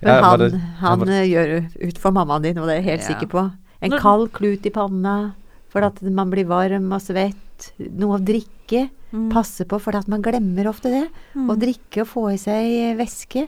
Men 0.01 0.23
han, 0.23 0.39
bare- 0.39 0.61
han 0.83 0.99
bare- 0.99 1.23
gjør 1.31 1.55
ut 1.87 1.97
for 2.03 2.11
mammaen 2.11 2.43
din, 2.43 2.57
og 2.59 2.67
det 2.67 2.75
er 2.75 2.81
jeg 2.83 2.89
helt 2.91 3.01
Ja. 3.01 3.07
sikker 3.15 3.27
på. 3.31 3.45
En 3.81 3.91
Når- 3.91 3.99
kald 4.03 4.31
klut 4.33 4.65
i 4.65 4.69
panna 4.75 5.33
for 5.71 5.83
at 5.87 6.01
man 6.03 6.29
blir 6.31 6.45
varm 6.45 6.91
og 6.91 7.01
svett. 7.01 7.71
Noe 7.79 8.19
å 8.19 8.23
drikke. 8.23 8.89
Mm. 9.15 9.29
Passe 9.31 9.63
på, 9.63 9.79
for 9.79 9.95
at 9.95 10.07
man 10.11 10.21
glemmer 10.21 10.67
ofte 10.67 10.91
det. 10.91 11.07
Å 11.39 11.55
drikke 11.55 12.01
og 12.03 12.07
få 12.11 12.33
i 12.33 12.37
seg 12.37 12.97
væske. 12.99 13.47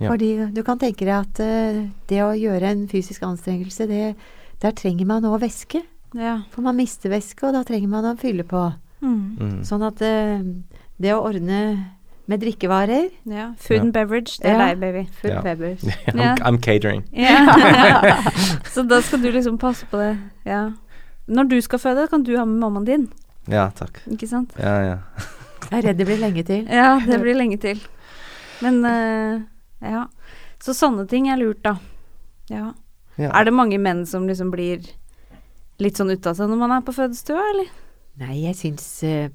Ja. 0.00 0.08
Fordi 0.08 0.30
du 0.56 0.62
kan 0.64 0.78
tenke 0.80 1.04
deg 1.04 1.12
at 1.18 1.40
uh, 1.44 1.80
det 2.08 2.20
å 2.24 2.32
gjøre 2.32 2.70
en 2.72 2.86
fysisk 2.88 3.22
anstrengelse, 3.26 3.86
det, 3.90 4.14
der 4.62 4.72
trenger 4.72 5.06
man 5.06 5.26
òg 5.28 5.40
væske. 5.42 5.82
Ja. 6.16 6.38
For 6.50 6.64
man 6.64 6.76
mister 6.80 7.12
væske, 7.12 7.46
og 7.46 7.52
da 7.54 7.62
trenger 7.68 7.88
man 7.92 8.08
å 8.08 8.16
fylle 8.18 8.42
på. 8.48 8.62
Mm. 9.04 9.36
Mm. 9.40 9.56
Sånn 9.68 9.84
at 9.86 10.00
uh, 10.00 10.40
det 11.00 11.12
å 11.14 11.20
ordne 11.28 11.60
med 12.30 12.40
drikkevarer 12.44 13.08
ja. 13.26 13.48
Food 13.58 13.76
Ja. 13.76 13.82
and 13.82 13.92
beverage, 13.92 14.36
det 14.38 14.50
er 14.52 14.58
Ja. 14.58 14.66
deg, 14.68 14.80
baby. 14.80 15.04
Food 15.20 15.32
Ja. 15.32 15.40
beverage. 15.42 15.82
I'm. 16.14 16.38
I'm 16.46 16.58
catering. 16.62 17.02
Ja. 17.12 18.20
Så 18.72 18.82
da 18.86 19.00
skal 19.02 19.20
du 19.22 19.30
liksom 19.32 19.58
passe 19.58 19.86
på 19.90 19.98
det. 19.98 20.12
Ja. 20.46 20.70
Når 21.28 21.48
du 21.50 21.60
skal 21.60 21.78
føde, 21.82 22.08
kan 22.10 22.22
du 22.22 22.36
ha 22.38 22.44
med 22.44 22.60
mammaen 22.62 22.86
din, 22.86 23.08
Ja, 23.50 23.68
takk. 23.74 24.00
ikke 24.10 24.28
sant? 24.30 24.52
Ja, 24.58 24.76
ja. 24.82 24.96
Jeg 25.70 25.78
er 25.82 25.88
redd 25.88 25.98
det 25.98 26.06
blir 26.06 26.18
lenge 26.22 26.42
til. 26.46 26.64
Ja, 26.70 27.00
det 27.04 27.18
blir 27.22 27.34
lenge 27.36 27.58
til. 27.60 27.80
Men 28.62 28.84
eh, 28.84 29.40
ja. 29.84 30.06
Så 30.60 30.74
sånne 30.76 31.06
ting 31.10 31.28
er 31.32 31.40
lurt, 31.40 31.62
da. 31.64 31.76
Ja. 32.50 32.72
ja. 33.16 33.30
Er 33.30 33.46
det 33.48 33.56
mange 33.56 33.78
menn 33.80 34.04
som 34.08 34.26
liksom 34.28 34.52
blir 34.52 34.84
litt 35.80 35.96
sånn 35.96 36.12
ute 36.12 36.32
av 36.32 36.36
seg 36.36 36.50
når 36.50 36.60
man 36.60 36.74
er 36.76 36.84
på 36.84 36.94
fødestua, 36.96 37.44
eller? 37.54 37.70
Nei, 38.20 38.42
jeg 38.42 38.58
syns 38.58 38.88
uh, 39.06 39.30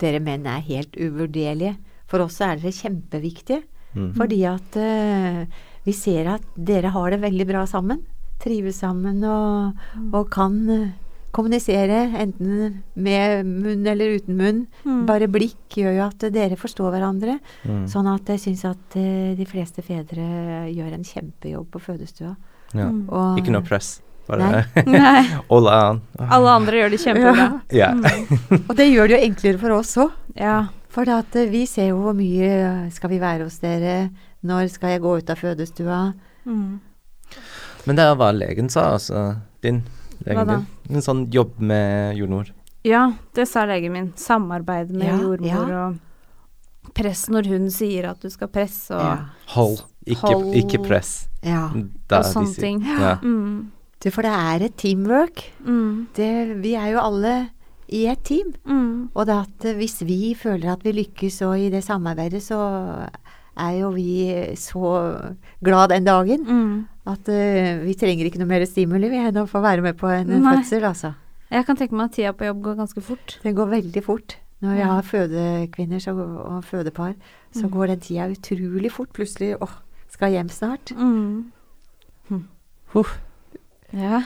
dere 0.00 0.20
menn 0.20 0.44
er 0.50 0.64
helt 0.66 0.98
uvurderlige. 0.98 1.76
For 2.10 2.22
oss 2.26 2.36
er 2.44 2.60
dere 2.60 2.74
kjempeviktige. 2.76 3.62
Mm. 3.96 4.10
Fordi 4.18 4.42
at 4.50 4.76
uh, 4.76 5.40
vi 5.86 5.94
ser 5.96 6.28
at 6.34 6.44
dere 6.58 6.92
har 6.92 7.14
det 7.14 7.22
veldig 7.24 7.48
bra 7.48 7.64
sammen. 7.70 8.04
Trives 8.42 8.82
sammen 8.82 9.22
og, 9.24 9.78
og 10.12 10.26
kan 10.34 10.56
eh, 10.68 10.88
kommunisere 11.36 12.00
enten 12.22 12.80
med 12.94 13.44
munn 13.46 13.86
eller 13.86 14.16
uten 14.16 14.38
munn. 14.38 14.62
Mm. 14.86 15.04
Bare 15.08 15.28
blikk 15.30 15.76
gjør 15.82 15.98
jo 15.98 16.06
at 16.06 16.26
dere 16.32 16.56
forstår 16.58 16.94
hverandre. 16.94 17.38
Mm. 17.68 17.84
Sånn 17.90 18.08
at 18.10 18.32
jeg 18.32 18.42
syns 18.46 18.64
at 18.68 18.96
eh, 18.98 19.34
de 19.36 19.46
fleste 19.48 19.84
fedre 19.84 20.24
gjør 20.72 20.96
en 20.96 21.06
kjempejobb 21.06 21.68
på 21.74 21.82
fødestua. 21.90 22.32
Ja. 22.72 22.88
Mm. 22.88 23.04
Og, 23.10 23.40
Ikke 23.42 23.54
noe 23.54 23.66
press. 23.66 23.98
Bare 24.26 24.48
Nei. 24.50 24.62
Nei. 24.96 25.20
all 25.52 25.68
on. 25.70 26.00
Alle 26.24 26.56
andre 26.56 26.80
gjør 26.80 26.96
det 26.96 27.02
kjempebra. 27.04 27.50
Ja. 27.74 27.92
Og 28.68 28.74
det 28.78 28.88
gjør 28.90 29.12
det 29.12 29.18
jo 29.18 29.28
enklere 29.28 29.62
for 29.62 29.76
oss 29.76 29.94
òg. 30.02 30.16
Ja. 30.38 30.58
For 30.96 31.12
at 31.12 31.36
eh, 31.36 31.50
vi 31.52 31.66
ser 31.70 31.92
jo 31.92 32.00
hvor 32.00 32.16
mye 32.16 32.88
skal 32.94 33.12
vi 33.12 33.20
være 33.22 33.46
hos 33.46 33.60
dere, 33.62 34.08
når 34.46 34.72
skal 34.72 34.96
jeg 34.96 35.04
gå 35.04 35.18
ut 35.20 35.30
av 35.32 35.42
fødestua? 35.42 36.00
Mm. 36.48 36.80
Men 37.86 37.98
det 37.98 38.02
er 38.02 38.18
hva 38.18 38.32
legen 38.34 38.72
sa, 38.72 38.88
altså. 38.96 39.28
Din. 39.62 39.84
Da? 40.26 40.64
En 40.90 41.02
sånn 41.02 41.30
jobb 41.30 41.60
med 41.60 42.16
jordmor. 42.18 42.50
ja, 42.84 43.12
det 43.34 43.46
sa 43.48 43.64
legen 43.66 43.92
min. 43.92 44.12
Samarbeid 44.16 44.90
med 44.90 45.06
Ja, 45.08 45.18
jordmor 45.22 45.68
ja. 45.70 45.86
og 45.88 46.92
press 46.94 47.28
når 47.28 47.46
hun 47.50 47.70
sier 47.70 48.08
at 48.10 48.20
du 48.22 48.28
skal 48.30 48.48
presse 48.48 48.90
og, 48.94 49.00
Ja. 49.00 49.16
Hold. 49.54 49.80
Ikke, 50.06 50.20
Hold. 50.34 50.54
ikke 50.54 50.78
press. 50.86 51.28
ja. 51.42 51.70
Da 52.08 52.18
og 52.18 52.24
sånne 52.30 52.54
ting. 52.54 52.80
Ja. 52.86 53.16
Mm. 53.22 53.70
Du, 54.02 54.10
for 54.10 54.22
det 54.22 54.30
er 54.30 54.62
et 54.66 54.76
teamwork. 54.76 55.42
Mm. 55.64 56.06
Det, 56.14 56.62
vi 56.62 56.74
er 56.74 56.92
jo 56.92 56.98
alle 57.00 57.50
i 57.88 58.06
et 58.06 58.22
team. 58.24 58.52
Mm. 58.66 59.10
Og 59.14 59.26
det 59.26 59.34
at 59.34 59.76
hvis 59.78 60.02
vi 60.06 60.34
føler 60.34 60.72
at 60.72 60.82
vi 60.84 60.92
lykkes 60.92 61.40
og 61.42 61.58
i 61.58 61.70
det 61.70 61.82
samarbeidet, 61.84 62.42
så 62.42 63.08
er 63.56 63.78
jo 63.80 63.90
vi 63.90 64.54
så 64.56 64.90
glad 65.64 65.88
den 65.90 66.04
dagen 66.04 66.44
Mm. 66.46 66.86
at 67.06 67.28
uh, 67.28 67.84
vi 67.84 67.94
trenger 67.94 68.26
ikke 68.28 68.38
noe 68.38 68.48
mer 68.50 68.64
stimuli 68.66 69.08
vi 69.10 69.16
enn 69.16 69.36
å 69.42 69.46
få 69.48 69.60
være 69.62 69.82
med 69.82 69.96
på 69.96 70.08
en 70.12 70.26
Nei. 70.42 70.56
fødsel, 70.56 70.84
altså. 70.84 71.14
Jeg 71.50 71.64
kan 71.66 71.76
tenke 71.76 71.94
meg 71.94 72.04
at 72.10 72.12
tida 72.16 72.32
på 72.32 72.44
jobb 72.48 72.62
går 72.62 72.76
ganske 72.76 73.02
fort. 73.02 73.38
Det 73.42 73.54
går 73.54 73.68
veldig 73.70 74.02
fort. 74.04 74.36
Når 74.62 74.74
vi 74.74 74.82
har 74.82 75.02
fødekvinner 75.02 76.00
så, 76.00 76.12
og 76.16 76.64
fødepar, 76.64 77.14
så 77.52 77.64
Mm. 77.66 77.70
går 77.70 77.86
den 77.86 78.00
tida 78.00 78.28
utrolig 78.32 78.90
fort. 78.90 79.12
Plutselig 79.12 79.56
åh, 79.60 79.70
skal 80.10 80.30
hjem 80.32 80.48
snart. 80.48 80.90
Mm. 80.96 81.52
Huff. 82.94 83.18
Ja. 83.92 84.22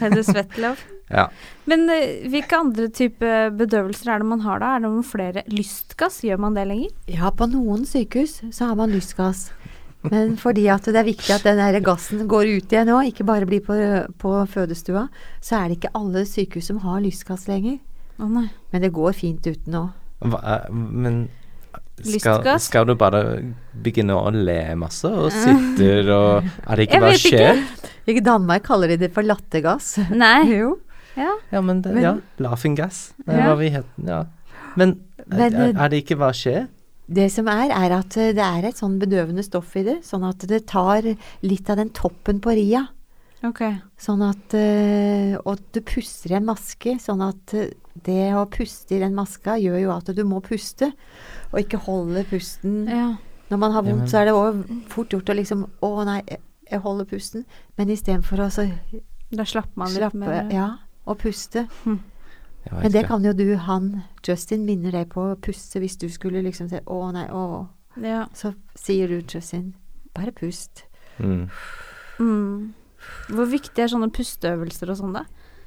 Er 0.00 0.10
du 0.10 0.22
svett, 0.22 0.56
Lov? 0.58 0.78
Ja. 1.10 1.26
Men 1.70 1.88
eh, 1.90 2.26
hvilke 2.30 2.58
andre 2.58 2.88
type 2.94 3.30
bedøvelser 3.58 4.12
er 4.14 4.22
det 4.22 4.28
man 4.30 4.44
har 4.44 4.60
da? 4.62 4.74
Er 4.76 4.82
det 4.84 4.88
noen 4.90 5.06
flere? 5.06 5.42
Lystgass, 5.50 6.20
gjør 6.26 6.38
man 6.46 6.54
det 6.58 6.68
lenger? 6.70 6.92
Ja, 7.10 7.30
på 7.34 7.48
noen 7.50 7.82
sykehus 7.88 8.38
så 8.54 8.70
har 8.70 8.78
man 8.78 8.94
lystgass. 8.94 9.48
Men 10.06 10.36
fordi 10.40 10.64
at 10.72 10.86
det 10.88 10.96
er 10.96 11.04
viktig 11.04 11.34
at 11.34 11.44
den 11.44 11.58
der 11.60 11.76
gassen 11.84 12.22
går 12.30 12.48
ut 12.56 12.72
igjen 12.72 12.88
òg, 12.94 13.10
ikke 13.10 13.26
bare 13.28 13.44
blir 13.48 13.60
på, 13.66 13.74
på 14.22 14.30
fødestua, 14.48 15.08
så 15.44 15.58
er 15.58 15.68
det 15.68 15.76
ikke 15.80 15.92
alle 15.98 16.22
sykehus 16.24 16.70
som 16.70 16.78
har 16.86 17.02
lystgass 17.04 17.44
lenger. 17.50 17.76
Å 18.20 18.28
nei. 18.30 18.46
Men 18.72 18.86
det 18.86 18.94
går 18.96 19.12
fint 19.18 19.44
uten 19.50 19.76
òg. 19.76 19.90
Er- 20.40 20.70
men 20.72 21.26
skal, 22.00 22.44
skal 22.60 22.86
du 22.88 22.94
bare 22.96 23.20
begynne 23.84 24.16
å 24.16 24.30
le 24.32 24.74
masse 24.80 25.08
og 25.10 25.28
sitter 25.34 26.08
og 26.14 26.46
Er 26.64 26.80
det 26.80 26.86
ikke 26.88 27.00
ikke. 27.12 27.18
skjer? 27.26 27.60
I 28.10 28.22
Danmark 28.24 28.64
kaller 28.66 28.88
de 28.94 28.96
det 29.04 29.10
for 29.14 29.26
lattergass. 29.26 29.98
Nei. 30.10 30.38
Jo. 30.60 30.78
Ja. 31.16 31.32
Ja, 31.52 31.60
men, 31.60 31.80
det, 31.82 31.94
Men- 31.94 32.02
ja. 32.02 32.16
Laughing 32.38 32.76
gas. 32.76 33.12
Det 33.26 33.34
Ja. 33.34 33.40
er 33.40 33.48
hva 33.48 33.56
vi 33.58 33.70
het. 33.70 33.86
Ja. 34.04 34.24
Men, 34.76 35.00
Men, 35.26 35.54
er, 35.54 35.74
er 35.76 35.88
det 35.88 36.04
ikke 36.04 36.16
hva 36.18 36.30
skjer? 36.32 36.68
Det 37.10 37.30
som 37.32 37.48
er, 37.48 37.70
er 37.74 37.90
at 37.98 38.16
eh, 38.16 38.32
det 38.32 38.38
er 38.44 38.68
et 38.68 38.76
sånn 38.78 38.98
bedøvende 39.00 39.42
stoff 39.42 39.74
i 39.76 39.82
det, 39.82 39.96
sånn 40.06 40.22
at 40.28 40.38
det 40.46 40.66
tar 40.70 41.02
litt 41.42 41.70
av 41.70 41.76
den 41.76 41.90
toppen 41.90 42.38
på 42.40 42.54
ria. 42.54 42.84
Ok. 43.42 43.62
Sånn 43.98 44.20
at 44.22 44.52
eh, 44.54 45.34
Og 45.44 45.58
du 45.72 45.80
puster 45.80 46.30
i 46.30 46.36
en 46.36 46.44
maske, 46.46 46.98
sånn 47.00 47.22
at 47.26 47.54
eh, 47.54 47.70
det 48.04 48.30
å 48.36 48.44
puste 48.48 48.94
i 48.94 49.00
den 49.00 49.14
maska 49.16 49.56
gjør 49.58 49.80
jo 49.80 49.90
at 49.96 50.06
du 50.14 50.22
må 50.24 50.40
puste, 50.44 50.92
og 51.52 51.58
ikke 51.58 51.80
holde 51.88 52.22
pusten. 52.30 52.84
Ja. 52.86 53.16
Når 53.50 53.58
man 53.58 53.72
har 53.74 53.82
vondt, 53.82 54.06
så 54.12 54.20
er 54.20 54.28
det 54.28 54.34
òg 54.36 54.60
fort 54.92 55.10
gjort 55.10 55.32
å 55.32 55.34
liksom 55.34 55.64
Å 55.82 56.04
nei, 56.06 56.22
jeg- 56.28 56.40
jeg 56.70 56.80
holder 56.84 57.04
pusten. 57.04 57.44
Men 57.76 57.88
istedenfor 57.90 58.38
å 58.38 58.46
så 58.52 58.70
Da 59.32 59.42
slapper 59.44 59.76
man 59.76 59.88
litt 59.88 59.98
slappe 59.98 60.14
mer. 60.18 60.48
Ja, 60.52 60.68
og 61.10 61.18
puste. 61.20 61.66
Jeg 61.84 62.72
Men 62.76 62.92
det 62.92 63.06
kan 63.08 63.24
jo 63.24 63.32
du, 63.32 63.56
han 63.56 64.02
Justin, 64.26 64.66
minner 64.68 64.92
deg 64.92 65.08
på 65.14 65.30
å 65.30 65.36
puste 65.40 65.80
hvis 65.80 65.96
du 65.96 66.08
skulle 66.12 66.42
liksom 66.44 66.68
si 66.68 66.80
Å 66.84 66.98
nei, 67.14 67.26
å. 67.32 67.68
Ja. 68.04 68.26
Så 68.36 68.52
sier 68.78 69.08
du, 69.10 69.20
Justin, 69.24 69.72
bare 70.14 70.32
pust. 70.36 70.84
Mm. 71.18 71.48
Mm. 72.20 72.72
Hvor 73.32 73.48
viktig 73.48 73.82
er 73.82 73.90
sånne 73.90 74.10
pusteøvelser 74.12 74.92
og 74.92 74.98
sånn, 75.00 75.16
da? 75.16 75.24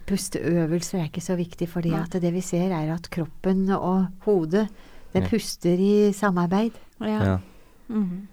Pusteøvelser 0.07 0.99
er 0.99 1.07
ikke 1.09 1.23
så 1.23 1.37
viktig, 1.39 1.67
fordi 1.71 1.93
ja. 1.95 2.03
at 2.05 2.17
det 2.21 2.33
vi 2.35 2.43
ser 2.45 2.73
er 2.75 2.91
at 2.93 3.09
kroppen 3.13 3.65
og 3.73 4.27
hodet, 4.27 4.67
det 5.13 5.23
Ja. 5.23 5.29
puster 5.29 5.79
i 5.79 6.11
samarbeid. 6.13 6.77
Ja. 7.01 7.23
Ja. 7.23 7.37
Mm. 7.89 8.27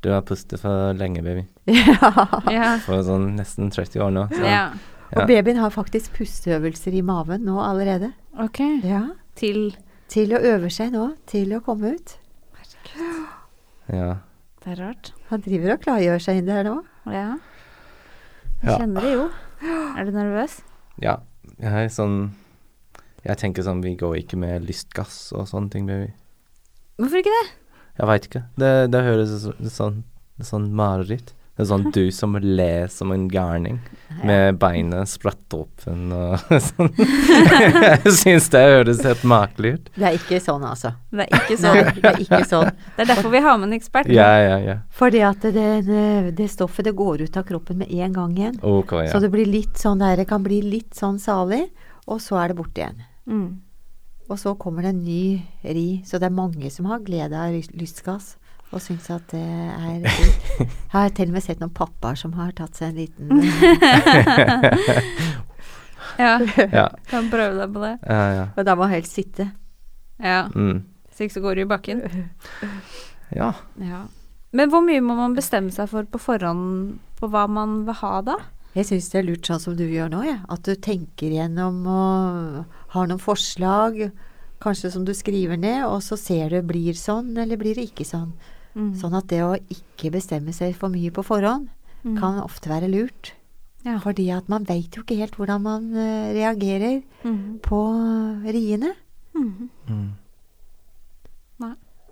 Du 0.00 0.10
har 0.10 0.22
pustet 0.22 0.60
for 0.60 0.92
lenge, 0.94 1.22
baby. 1.22 1.44
ja. 1.66 2.12
ja. 2.50 2.68
For 2.84 3.02
sånn 3.02 3.32
nesten 3.36 3.72
30 3.74 4.04
år 4.04 4.14
nå. 4.14 4.28
Så. 4.30 4.44
ja. 4.44 4.68
Ja. 5.12 5.22
Og 5.22 5.28
babyen 5.30 5.56
har 5.56 5.70
faktisk 5.72 6.12
pusteøvelser 6.18 6.92
i 6.94 7.00
maven 7.02 7.44
nå 7.48 7.56
allerede. 7.64 8.12
Ok. 8.38 8.60
Ja. 8.84 9.06
Til 9.34 9.76
Til 10.08 10.30
å 10.32 10.38
øve 10.40 10.70
seg 10.72 10.92
nå, 10.92 11.16
til 11.26 11.50
å 11.52 11.60
komme 11.60 11.94
ut. 11.94 12.14
Ja. 13.92 14.18
Det 14.64 14.72
er 14.74 14.80
rart. 14.82 15.12
Han 15.30 15.42
driver 15.44 15.74
og 15.76 15.82
klargjør 15.84 16.22
seg 16.22 16.40
inn 16.40 16.48
der 16.48 16.64
nå. 16.66 16.76
Ja. 17.06 17.36
Jeg 18.62 18.70
Ja. 18.72 18.78
kjenner 18.78 19.00
det 19.04 19.12
jo. 19.14 19.28
Er 19.98 20.04
du 20.04 20.10
nervøs? 20.12 20.60
ja. 21.02 21.18
Jeg 21.58 21.72
er 21.72 21.88
sånn 21.88 22.30
Jeg 23.24 23.36
tenker 23.38 23.62
sånn 23.62 23.80
Vi 23.82 23.96
går 23.96 24.16
ikke 24.20 24.36
med 24.36 24.62
lystgass 24.66 25.32
og 25.32 25.46
sånne 25.48 25.70
ting, 25.70 25.86
baby. 25.86 26.12
Hvorfor 26.98 27.16
ikke 27.18 27.32
det? 27.32 27.50
Jeg 27.98 28.06
veit 28.06 28.26
ikke. 28.28 28.42
Det, 28.56 28.90
det 28.90 29.00
høres 29.02 29.28
så- 29.42 29.54
sånn 29.70 30.04
sånn 30.40 30.70
mareritt. 30.72 31.32
Det 31.58 31.64
er 31.64 31.68
sånn 31.72 31.88
du 31.90 32.04
som 32.14 32.36
ler 32.38 32.86
som 32.86 33.10
en 33.10 33.24
gærning, 33.28 33.80
med 34.22 34.60
beinet 34.62 35.10
spratt 35.10 35.56
opp. 35.58 35.82
og 35.90 36.60
sånn. 36.68 36.92
Jeg 36.94 38.12
syns 38.14 38.46
det 38.52 38.60
høres 38.62 39.00
helt 39.02 39.24
makelig 39.26 39.72
ut. 39.74 39.90
Det 39.96 40.06
er 40.06 40.18
ikke 40.20 40.38
sånn, 40.44 40.62
altså. 40.68 40.92
Det 41.10 41.26
er 41.26 41.34
ikke 41.40 41.56
Nei, 41.58 41.64
sånn. 41.64 41.90
det 41.98 42.12
er 42.12 42.22
ikke 42.22 42.40
sånn. 42.46 42.70
Det 42.94 43.02
er 43.04 43.10
derfor 43.10 43.34
vi 43.34 43.42
har 43.48 43.58
med 43.58 43.72
en 43.72 43.76
ekspert. 43.80 44.12
Ja, 44.14 44.30
ja, 44.38 44.56
ja. 44.62 44.76
Fordi 45.02 45.24
at 45.26 45.48
det, 45.58 45.68
det 46.38 46.48
stoffet 46.54 46.86
det 46.86 46.94
går 46.98 47.26
ut 47.26 47.36
av 47.42 47.46
kroppen 47.50 47.82
med 47.82 47.90
en 47.90 48.14
gang 48.22 48.38
igjen. 48.38 48.58
Okay, 48.62 49.08
ja. 49.08 49.12
Så 49.16 49.20
det 49.26 49.32
blir 49.34 49.50
litt 49.50 49.82
sånn 49.82 49.98
der, 49.98 50.14
det 50.22 50.28
kan 50.30 50.46
bli 50.46 50.62
litt 50.62 50.94
sånn 50.94 51.18
salig, 51.18 51.64
og 52.06 52.22
så 52.22 52.38
er 52.44 52.52
det 52.54 52.60
borte 52.62 52.84
igjen. 52.86 53.02
Mm. 53.26 53.48
Og 54.30 54.38
så 54.38 54.54
kommer 54.60 54.86
det 54.86 54.94
en 54.94 55.02
ny 55.02 55.42
ri. 55.66 55.88
Så 56.06 56.22
det 56.22 56.30
er 56.30 56.38
mange 56.38 56.70
som 56.70 56.86
har 56.86 57.02
glede 57.02 57.34
av 57.34 57.50
lys- 57.50 57.74
lystgass. 57.74 58.36
Og 58.72 58.82
syns 58.84 59.06
at 59.10 59.30
det 59.32 59.40
er 59.40 60.02
Jeg 60.04 60.68
har 60.94 61.08
til 61.16 61.30
og 61.30 61.36
med 61.38 61.42
sett 61.46 61.60
noen 61.62 61.72
pappaer 61.72 62.18
som 62.20 62.34
har 62.36 62.50
tatt 62.52 62.76
seg 62.76 62.90
en 62.90 62.98
liten 63.00 63.26
Ja, 66.18 66.38
Ja, 66.78 66.88
kan 67.08 67.28
prøve 67.30 67.54
deg 67.60 67.72
på 67.74 67.82
det. 67.84 67.94
ja. 68.08 68.22
ja. 68.34 68.44
Men 68.56 68.66
da 68.66 68.74
må 68.76 68.84
man 68.86 68.94
helst 68.96 69.14
sitte. 69.18 69.50
Ja, 70.18 70.48
Mm. 70.54 70.82
Hvis 71.08 71.24
ikke 71.26 71.34
så 71.34 71.40
går 71.42 71.54
du 71.58 71.60
i 71.64 71.66
bakken. 71.70 72.00
ja. 73.34 73.52
Ja. 73.82 74.02
Men 74.54 74.70
hvor 74.70 74.80
mye 74.86 75.00
må 75.04 75.14
man 75.18 75.34
bestemme 75.36 75.70
seg 75.74 75.88
for 75.90 76.06
på 76.08 76.18
forhånd 76.22 76.98
på 77.18 77.28
hva 77.32 77.46
man 77.50 77.80
vil 77.88 77.96
ha 78.00 78.12
da? 78.22 78.36
Jeg 78.76 78.86
syns 78.86 79.08
det 79.10 79.18
er 79.18 79.26
lurt 79.26 79.48
sånn 79.48 79.60
som 79.60 79.74
du 79.76 79.82
gjør 79.88 80.12
nå, 80.12 80.20
jeg. 80.28 80.38
At 80.48 80.62
du 80.68 80.74
tenker 80.78 81.32
gjennom 81.34 81.80
og 81.90 82.92
har 82.94 83.08
noen 83.10 83.18
forslag, 83.22 83.98
kanskje 84.62 84.92
som 84.94 85.04
du 85.08 85.12
skriver 85.14 85.58
ned, 85.58 85.82
og 85.88 85.98
så 86.06 86.16
ser 86.20 86.54
du 86.54 86.62
blir 86.66 86.94
sånn 86.98 87.34
eller 87.38 87.58
blir 87.58 87.74
det 87.78 87.88
ikke 87.90 88.06
sånn. 88.06 88.30
Mm. 88.78 88.92
Sånn 88.94 89.16
at 89.18 89.26
det 89.32 89.40
å 89.42 89.56
ikke 89.58 90.12
bestemme 90.14 90.52
seg 90.54 90.76
for 90.78 90.88
mye 90.92 91.10
på 91.10 91.24
forhånd 91.26 91.68
Mm. 92.04 92.14
kan 92.20 92.36
ofte 92.44 92.70
være 92.70 92.86
lurt. 92.88 93.32
Ja. 93.84 93.98
Fordi 93.98 94.28
at 94.30 94.48
man 94.48 94.64
veit 94.64 94.94
jo 94.94 95.02
ikke 95.02 95.16
helt 95.18 95.34
hvordan 95.34 95.62
man 95.64 95.88
eh, 95.96 96.32
reagerer 96.36 97.02
mm. 97.24 97.58
på 97.60 97.80
riene. 98.46 98.92
Mhm. 99.34 99.68
Mm. 99.88 100.08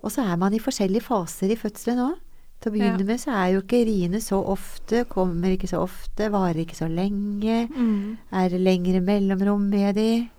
Og 0.02 0.12
så 0.12 0.22
er 0.22 0.36
man 0.38 0.54
i 0.54 0.60
forskjellige 0.62 1.02
faser 1.02 1.50
i 1.50 1.56
fødselen 1.58 1.98
òg. 1.98 2.18
Til 2.60 2.70
å 2.70 2.74
begynne 2.76 3.00
Ja. 3.00 3.06
med 3.06 3.18
så 3.20 3.30
er 3.34 3.48
jo 3.54 3.60
ikke 3.62 3.84
riene 3.86 4.20
så 4.22 4.38
ofte, 4.46 5.04
kommer 5.08 5.50
ikke 5.56 5.68
så 5.68 5.80
ofte, 5.82 6.30
varer 6.30 6.62
ikke 6.62 6.76
så 6.78 6.86
lenge. 6.88 7.68
Mhm. 7.68 8.18
Er 8.32 8.48
det 8.48 8.60
lengre 8.60 9.00
mellomrom 9.00 9.68
med 9.68 9.94
de. 9.96 10.30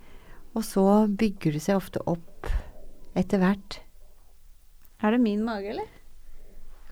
Og 0.55 0.63
så 0.63 1.07
bygger 1.07 1.53
det 1.53 1.61
seg 1.61 1.75
ofte 1.75 1.99
opp 2.07 2.47
etter 3.15 3.37
hvert. 3.39 3.79
Er 5.03 5.11
det 5.11 5.21
min 5.21 5.43
mage, 5.43 5.69
eller? 5.69 5.85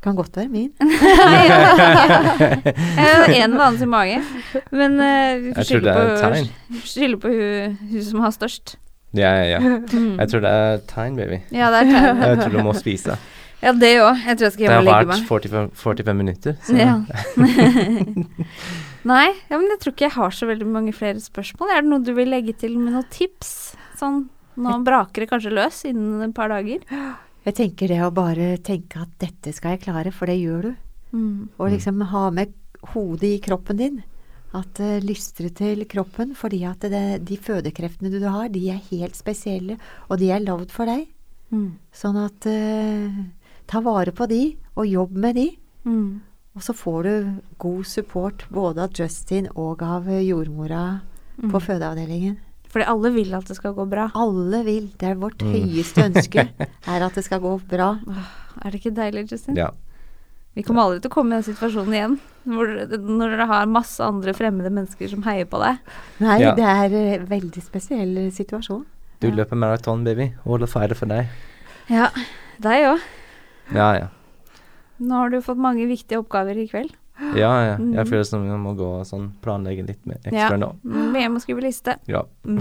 Det 0.05 0.11
kan 0.11 0.17
godt 0.19 0.35
være 0.37 0.47
min. 0.53 0.69
Jeg 3.33 3.49
har 3.49 3.63
hans 3.63 3.81
i 3.81 3.85
mage. 3.89 4.19
Men 4.69 4.99
uh, 5.01 5.41
vi 5.41 5.53
får 5.55 5.55
det 5.55 5.65
skylde 5.65 5.93
på, 5.97 6.01
skylde 6.85 7.17
på 7.23 7.31
hun, 7.33 7.77
hun 7.89 8.03
som 8.05 8.19
har 8.21 8.35
størst. 8.35 8.75
Ja, 9.17 9.31
ja, 9.33 9.45
ja. 9.55 9.59
Mm. 9.59 10.19
Jeg 10.19 10.29
tror 10.29 10.43
det 10.45 10.51
er 10.51 10.77
tegn, 10.91 11.17
baby. 11.17 11.39
Ja, 11.49 11.71
det 11.73 11.79
er 11.81 11.89
tegn. 11.89 12.21
Jeg 12.29 12.37
tror 12.43 12.53
du 12.53 12.61
må 12.67 12.77
spise. 12.77 13.17
Ja, 13.63 13.73
det 13.73 13.91
òg. 14.03 14.21
Jeg 14.27 14.37
tror 14.37 14.45
jeg 14.45 14.53
skal 14.53 14.61
Det 14.61 14.67
hjem 14.67 14.75
har 14.75 14.77
og 14.77 14.85
legge 14.91 15.09
vært 15.09 15.19
meg. 15.23 15.27
45, 15.31 15.69
45 15.81 16.15
minutter. 16.21 16.53
Så. 16.61 16.77
Ja. 16.77 17.01
Nei, 19.09 19.27
ja, 19.49 19.57
men 19.57 19.67
jeg 19.73 19.81
tror 19.81 19.93
ikke 19.95 20.05
jeg 20.05 20.17
har 20.19 20.37
så 20.37 20.45
veldig 20.53 20.69
mange 20.69 20.93
flere 20.93 21.17
spørsmål. 21.21 21.73
Er 21.73 21.81
det 21.81 21.89
noe 21.89 22.05
du 22.05 22.13
vil 22.13 22.29
legge 22.29 22.53
til 22.61 22.77
med 22.77 22.93
noen 22.93 23.09
tips? 23.09 23.73
Sånn, 23.97 24.27
nå 24.61 24.79
braker 24.85 25.25
det 25.25 25.31
kanskje 25.33 25.57
løs 25.57 25.81
innen 25.89 26.21
et 26.29 26.37
par 26.37 26.53
dager. 26.53 26.85
Jeg 27.45 27.55
tenker 27.59 27.91
det 27.91 28.01
å 28.01 28.11
bare 28.13 28.55
tenke 28.65 29.03
at 29.03 29.13
dette 29.21 29.53
skal 29.53 29.75
jeg 29.75 29.85
klare, 29.85 30.11
for 30.15 30.29
det 30.29 30.39
gjør 30.39 30.69
du. 30.69 30.75
Mm. 31.15 31.49
Og 31.59 31.71
liksom 31.71 32.01
ha 32.11 32.25
med 32.33 32.53
hodet 32.93 33.35
i 33.35 33.41
kroppen 33.43 33.79
din. 33.79 34.03
At 34.55 34.79
uh, 34.81 34.97
lystrer 35.03 35.51
til 35.53 35.83
kroppen, 35.91 36.33
fordi 36.37 36.63
at 36.65 36.85
det, 36.89 37.21
de 37.27 37.37
fødekreftene 37.37 38.11
du 38.13 38.25
har, 38.25 38.49
de 38.49 38.63
er 38.73 38.81
helt 38.89 39.17
spesielle, 39.17 39.77
og 40.09 40.19
de 40.21 40.31
er 40.33 40.43
lagd 40.43 40.73
for 40.73 40.89
deg. 40.89 41.05
Mm. 41.53 41.75
Sånn 41.93 42.17
at 42.17 42.47
eh, 42.49 43.19
ta 43.69 43.79
vare 43.85 44.11
på 44.15 44.25
de, 44.31 44.55
og 44.73 44.87
jobb 44.89 45.13
med 45.21 45.37
de. 45.37 45.49
Mm. 45.85 46.21
Og 46.55 46.63
så 46.65 46.73
får 46.73 47.03
du 47.05 47.13
god 47.61 47.85
support 47.85 48.47
både 48.49 48.87
av 48.87 48.95
Justin 48.97 49.51
og 49.53 49.83
av 49.85 50.09
eh, 50.09 50.25
jordmora 50.25 50.85
Mm. 51.35 51.51
på 51.51 51.59
fødeavdelingen. 51.59 52.37
Fordi 52.75 52.85
alle 52.91 53.09
vil 53.15 53.31
at 53.37 53.47
det 53.47 53.55
skal 53.55 53.71
gå 53.77 53.85
bra. 53.87 54.09
Alle 54.19 54.59
vil. 54.67 54.89
Det 54.99 55.07
er 55.07 55.15
vårt 55.15 55.39
Mm. 55.39 55.53
høyeste 55.55 56.03
ønske, 56.09 56.43
er 56.59 57.05
at 57.05 57.15
det 57.15 57.23
skal 57.23 57.39
gå 57.39 57.53
bra. 57.71 57.93
Er 58.65 58.71
det 58.71 58.79
ikke 58.81 58.91
deilig, 58.95 59.29
Justin? 59.31 59.55
Ja. 59.55 59.69
Vi 60.55 60.63
kommer 60.63 60.83
aldri 60.85 61.01
til 61.03 61.09
å 61.11 61.13
komme 61.13 61.35
i 61.35 61.41
den 61.41 61.47
situasjonen 61.55 61.93
igjen. 61.95 62.13
Hvor, 62.47 62.69
når 62.99 63.33
dere 63.33 63.47
har 63.49 63.65
masse 63.67 63.99
andre 64.03 64.31
fremmede 64.35 64.71
mennesker 64.71 65.09
som 65.11 65.23
heier 65.27 65.47
på 65.51 65.59
deg. 65.59 65.79
Nei, 66.23 66.37
Ja. 66.39 66.53
det 66.55 66.63
er 66.63 66.95
en 67.19 67.25
veldig 67.27 67.63
spesiell 67.63 68.17
eh, 68.17 68.29
situasjon. 68.31 68.85
Du 69.19 69.27
løper 69.31 69.55
maraton, 69.59 70.03
baby. 70.05 70.33
All 70.45 70.59
the 70.59 70.67
fire 70.67 70.95
for 70.95 71.05
deg. 71.11 71.27
Ja, 71.91 72.09
deg 72.63 72.87
òg. 72.93 72.99
Ja, 73.73 73.89
ja. 73.99 74.07
Nå 74.99 75.11
har 75.19 75.29
du 75.29 75.41
fått 75.41 75.57
mange 75.59 75.87
viktige 75.87 76.19
oppgaver 76.23 76.55
i 76.59 76.67
kveld. 76.71 76.91
Ja, 77.35 77.51
ja. 77.63 77.75
Mm. 77.79 77.93
Jeg 77.95 78.09
føler 78.09 78.25
som 78.27 78.43
jeg 78.47 78.59
må 78.59 78.73
gå 78.75 78.87
og 78.99 79.05
sånn 79.07 79.29
planlegge 79.43 79.85
litt 79.87 80.01
mer 80.09 80.19
Ja. 80.25 80.31
ekstra 80.49 80.57
nå. 80.59 80.73
Mm, 80.83 81.13
Vi 81.15 81.27
må 81.31 81.39
skrive 81.43 81.63
liste. 81.63 81.95
Ja. 82.11 82.25
Mm. 82.43 82.59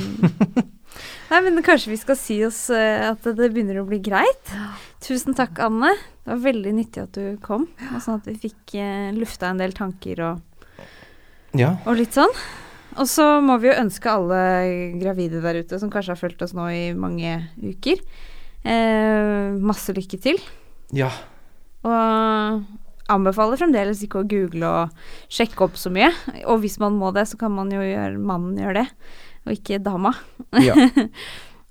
Nei, 1.31 1.41
men 1.43 1.59
kanskje 1.67 1.91
vi 1.91 1.99
skal 1.99 2.17
si 2.21 2.37
oss 2.47 2.69
eh, 2.71 3.09
at 3.11 3.25
det 3.27 3.49
begynner 3.51 3.81
å 3.83 3.87
bli 3.89 3.99
greit. 4.05 4.53
Tusen 5.03 5.35
takk, 5.35 5.59
Anne. 5.59 5.91
Det 6.23 6.31
var 6.37 6.43
veldig 6.45 6.75
nyttig 6.77 7.03
at 7.03 7.17
du 7.19 7.39
kom, 7.43 7.67
og 7.91 7.99
sånn 8.05 8.21
at 8.21 8.29
vi 8.31 8.37
fikk 8.47 8.77
uh, 8.79 9.11
lufta 9.17 9.51
en 9.51 9.59
del 9.61 9.75
tanker 9.77 10.23
og, 10.23 10.69
Ja. 11.59 11.75
og 11.85 11.99
litt 11.99 12.15
sånn. 12.15 12.31
Og 12.95 13.09
så 13.11 13.27
må 13.43 13.57
vi 13.59 13.73
jo 13.73 13.75
ønske 13.83 14.07
alle 14.07 14.39
gravide 15.03 15.43
der 15.43 15.59
ute 15.65 15.81
som 15.83 15.91
kanskje 15.91 16.15
har 16.15 16.21
fulgt 16.21 16.43
oss 16.47 16.55
nå 16.55 16.69
i 16.71 16.85
mange 16.95 17.41
uker, 17.59 17.99
eh, 18.63 19.51
masse 19.59 19.91
lykke 19.99 20.21
til. 20.23 20.39
Ja. 20.95 21.11
Og 21.83 22.63
anbefaler 23.13 23.59
fremdeles 23.61 24.01
ikke 24.07 24.23
å 24.23 24.29
google 24.29 24.65
og 24.69 24.91
sjekke 25.33 25.67
opp 25.67 25.77
så 25.81 25.91
mye. 25.93 26.11
Og 26.49 26.61
hvis 26.63 26.79
man 26.81 26.97
må 27.01 27.11
det, 27.15 27.27
så 27.29 27.37
kan 27.41 27.53
man 27.53 27.71
jo 27.75 27.81
gjøre 27.85 28.19
mannen 28.19 28.57
gjør 28.63 28.79
det, 28.81 28.87
og 29.47 29.53
ikke 29.59 29.83
dama. 29.85 30.15
Ja. 30.65 30.75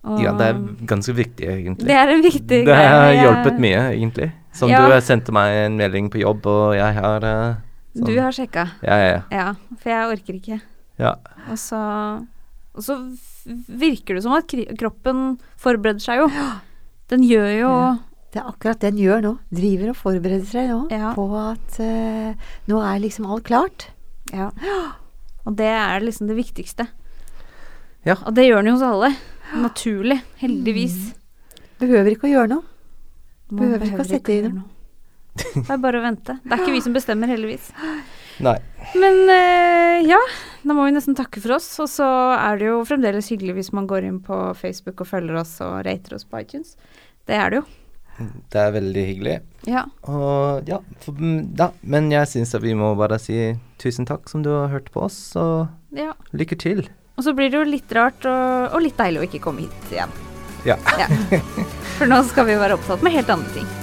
Og 0.04 0.19
ja, 0.19 0.34
det 0.36 0.48
er 0.52 0.58
ganske 0.84 1.13
viktig, 1.15 1.46
egentlig. 1.48 1.88
det 1.88 1.96
er 1.96 2.10
en 2.12 2.22
viktig 2.26 2.58
greie. 2.65 2.65
Det 2.67 2.76
har 2.76 3.06
Jeg- 3.13 3.22
hjulpet 3.24 3.60
mye, 3.63 3.84
egentlig. 3.93 4.26
Som 4.52 4.67
Ja. 4.69 4.82
du 4.84 5.00
sendte 5.00 5.32
meg 5.32 5.54
en 5.65 5.78
melding 5.80 6.10
på 6.12 6.19
jobb, 6.19 6.46
og 6.46 6.74
jeg 6.76 6.93
har 6.98 7.24
uh, 7.24 7.56
sånn. 7.96 8.06
Du 8.12 8.19
har 8.19 8.32
sjekka, 8.36 8.65
Ja, 8.84 8.98
ja, 9.00 9.08
ja. 9.13 9.22
ja. 9.32 9.54
For 9.80 9.89
jeg 9.93 10.10
orker 10.17 10.34
ikke. 10.41 10.60
ja. 11.00 11.13
Og 11.48 11.56
så, 11.58 11.80
og 12.76 12.84
så 12.84 12.98
virker 13.72 14.15
det 14.19 14.24
som 14.24 14.34
at 14.36 14.52
kroppen 14.78 15.39
forbereder 15.56 16.04
seg 16.04 16.19
jo. 16.19 16.28
Den 17.08 17.24
gjør 17.24 17.50
jo 17.62 17.72
Ja. 17.72 17.98
Det 18.34 18.41
er 18.41 18.50
akkurat 18.50 18.80
det 18.82 18.89
den 18.96 19.02
gjør 19.04 19.22
nå. 19.22 19.32
Driver 19.54 19.91
og 19.93 19.98
forbereder 20.00 20.46
seg 20.50 20.69
nå 20.72 20.80
Ja. 20.91 21.12
på 21.13 21.26
at 21.38 21.80
uh, 21.80 22.34
nå 22.72 22.80
er 22.82 23.00
liksom 23.04 23.28
alt 23.30 23.46
klart. 23.50 23.88
ja. 24.34 24.50
Og 25.43 25.58
det 25.60 25.67
er 25.67 26.00
liksom 26.00 26.30
det 26.30 26.38
viktigste. 26.38 26.86
Ja. 28.08 28.13
Og 28.26 28.32
det 28.36 28.46
gjør 28.48 28.62
den 28.63 28.69
jo 28.72 28.78
hos 28.78 28.86
alle. 28.88 29.10
Naturlig. 29.60 30.22
Heldigvis. 30.39 30.96
Behøver 31.82 32.13
ikke 32.15 32.30
å 32.30 32.32
gjøre 32.32 32.52
noe. 32.54 32.63
Behøver, 33.52 33.82
Behøver 33.84 33.89
ikke 33.91 34.06
å 34.06 34.08
sette 34.08 34.32
i 34.38 34.41
dem. 34.46 34.62
Det 35.36 35.65
er 35.67 35.82
bare 35.84 36.00
å 36.00 36.06
vente. 36.06 36.38
Det 36.46 36.56
er 36.56 36.63
ikke 36.63 36.76
vi 36.78 36.82
som 36.86 36.96
bestemmer, 36.96 37.28
heldigvis. 37.28 37.67
Nei. 38.46 38.56
Men 38.96 39.19
uh, 39.28 40.00
ja, 40.08 40.22
da 40.63 40.74
må 40.78 40.88
vi 40.88 40.96
nesten 40.96 41.17
takke 41.19 41.43
for 41.43 41.58
oss. 41.58 41.67
Og 41.84 41.91
så 41.91 42.08
er 42.38 42.62
det 42.63 42.72
jo 42.72 42.80
fremdeles 42.88 43.28
hyggelig 43.36 43.58
hvis 43.60 43.74
man 43.76 43.88
går 43.91 44.08
inn 44.08 44.22
på 44.24 44.39
Facebook 44.63 45.04
og 45.04 45.12
følger 45.12 45.41
oss 45.43 45.58
og 45.65 45.82
rater 45.86 46.15
oss 46.15 46.24
på 46.30 46.39
iTunes. 46.39 46.78
Det 47.28 47.36
er 47.36 47.52
det 47.52 47.62
jo. 47.62 47.67
Det 48.17 48.60
er 48.62 48.73
veldig 48.76 49.04
hyggelig. 49.08 49.38
Ja. 49.69 49.86
Og 50.10 50.67
ja, 50.69 50.80
for, 51.04 51.21
ja 51.58 51.69
men 51.82 52.12
jeg 52.13 52.30
syns 52.30 52.54
at 52.58 52.63
vi 52.65 52.76
må 52.78 52.93
bare 52.99 53.19
si 53.21 53.38
tusen 53.82 54.08
takk 54.10 54.30
som 54.32 54.43
du 54.45 54.52
har 54.54 54.69
hørt 54.73 54.91
på 54.93 55.06
oss, 55.08 55.19
og 55.39 55.97
ja. 55.97 56.13
lykke 56.36 56.60
til. 56.60 56.86
Og 57.17 57.26
så 57.26 57.34
blir 57.38 57.52
det 57.54 57.60
jo 57.60 57.69
litt 57.69 57.93
rart 57.93 58.26
og, 58.30 58.73
og 58.73 58.86
litt 58.86 58.97
deilig 58.99 59.21
å 59.21 59.28
ikke 59.30 59.43
komme 59.43 59.65
hit 59.65 59.93
igjen. 59.93 60.13
Ja. 60.65 60.78
Ja. 60.99 61.10
For 61.97 62.10
nå 62.10 62.23
skal 62.30 62.47
vi 62.49 62.60
være 62.60 62.78
opptatt 62.80 63.04
med 63.06 63.17
helt 63.17 63.34
andre 63.34 63.58
ting. 63.58 63.83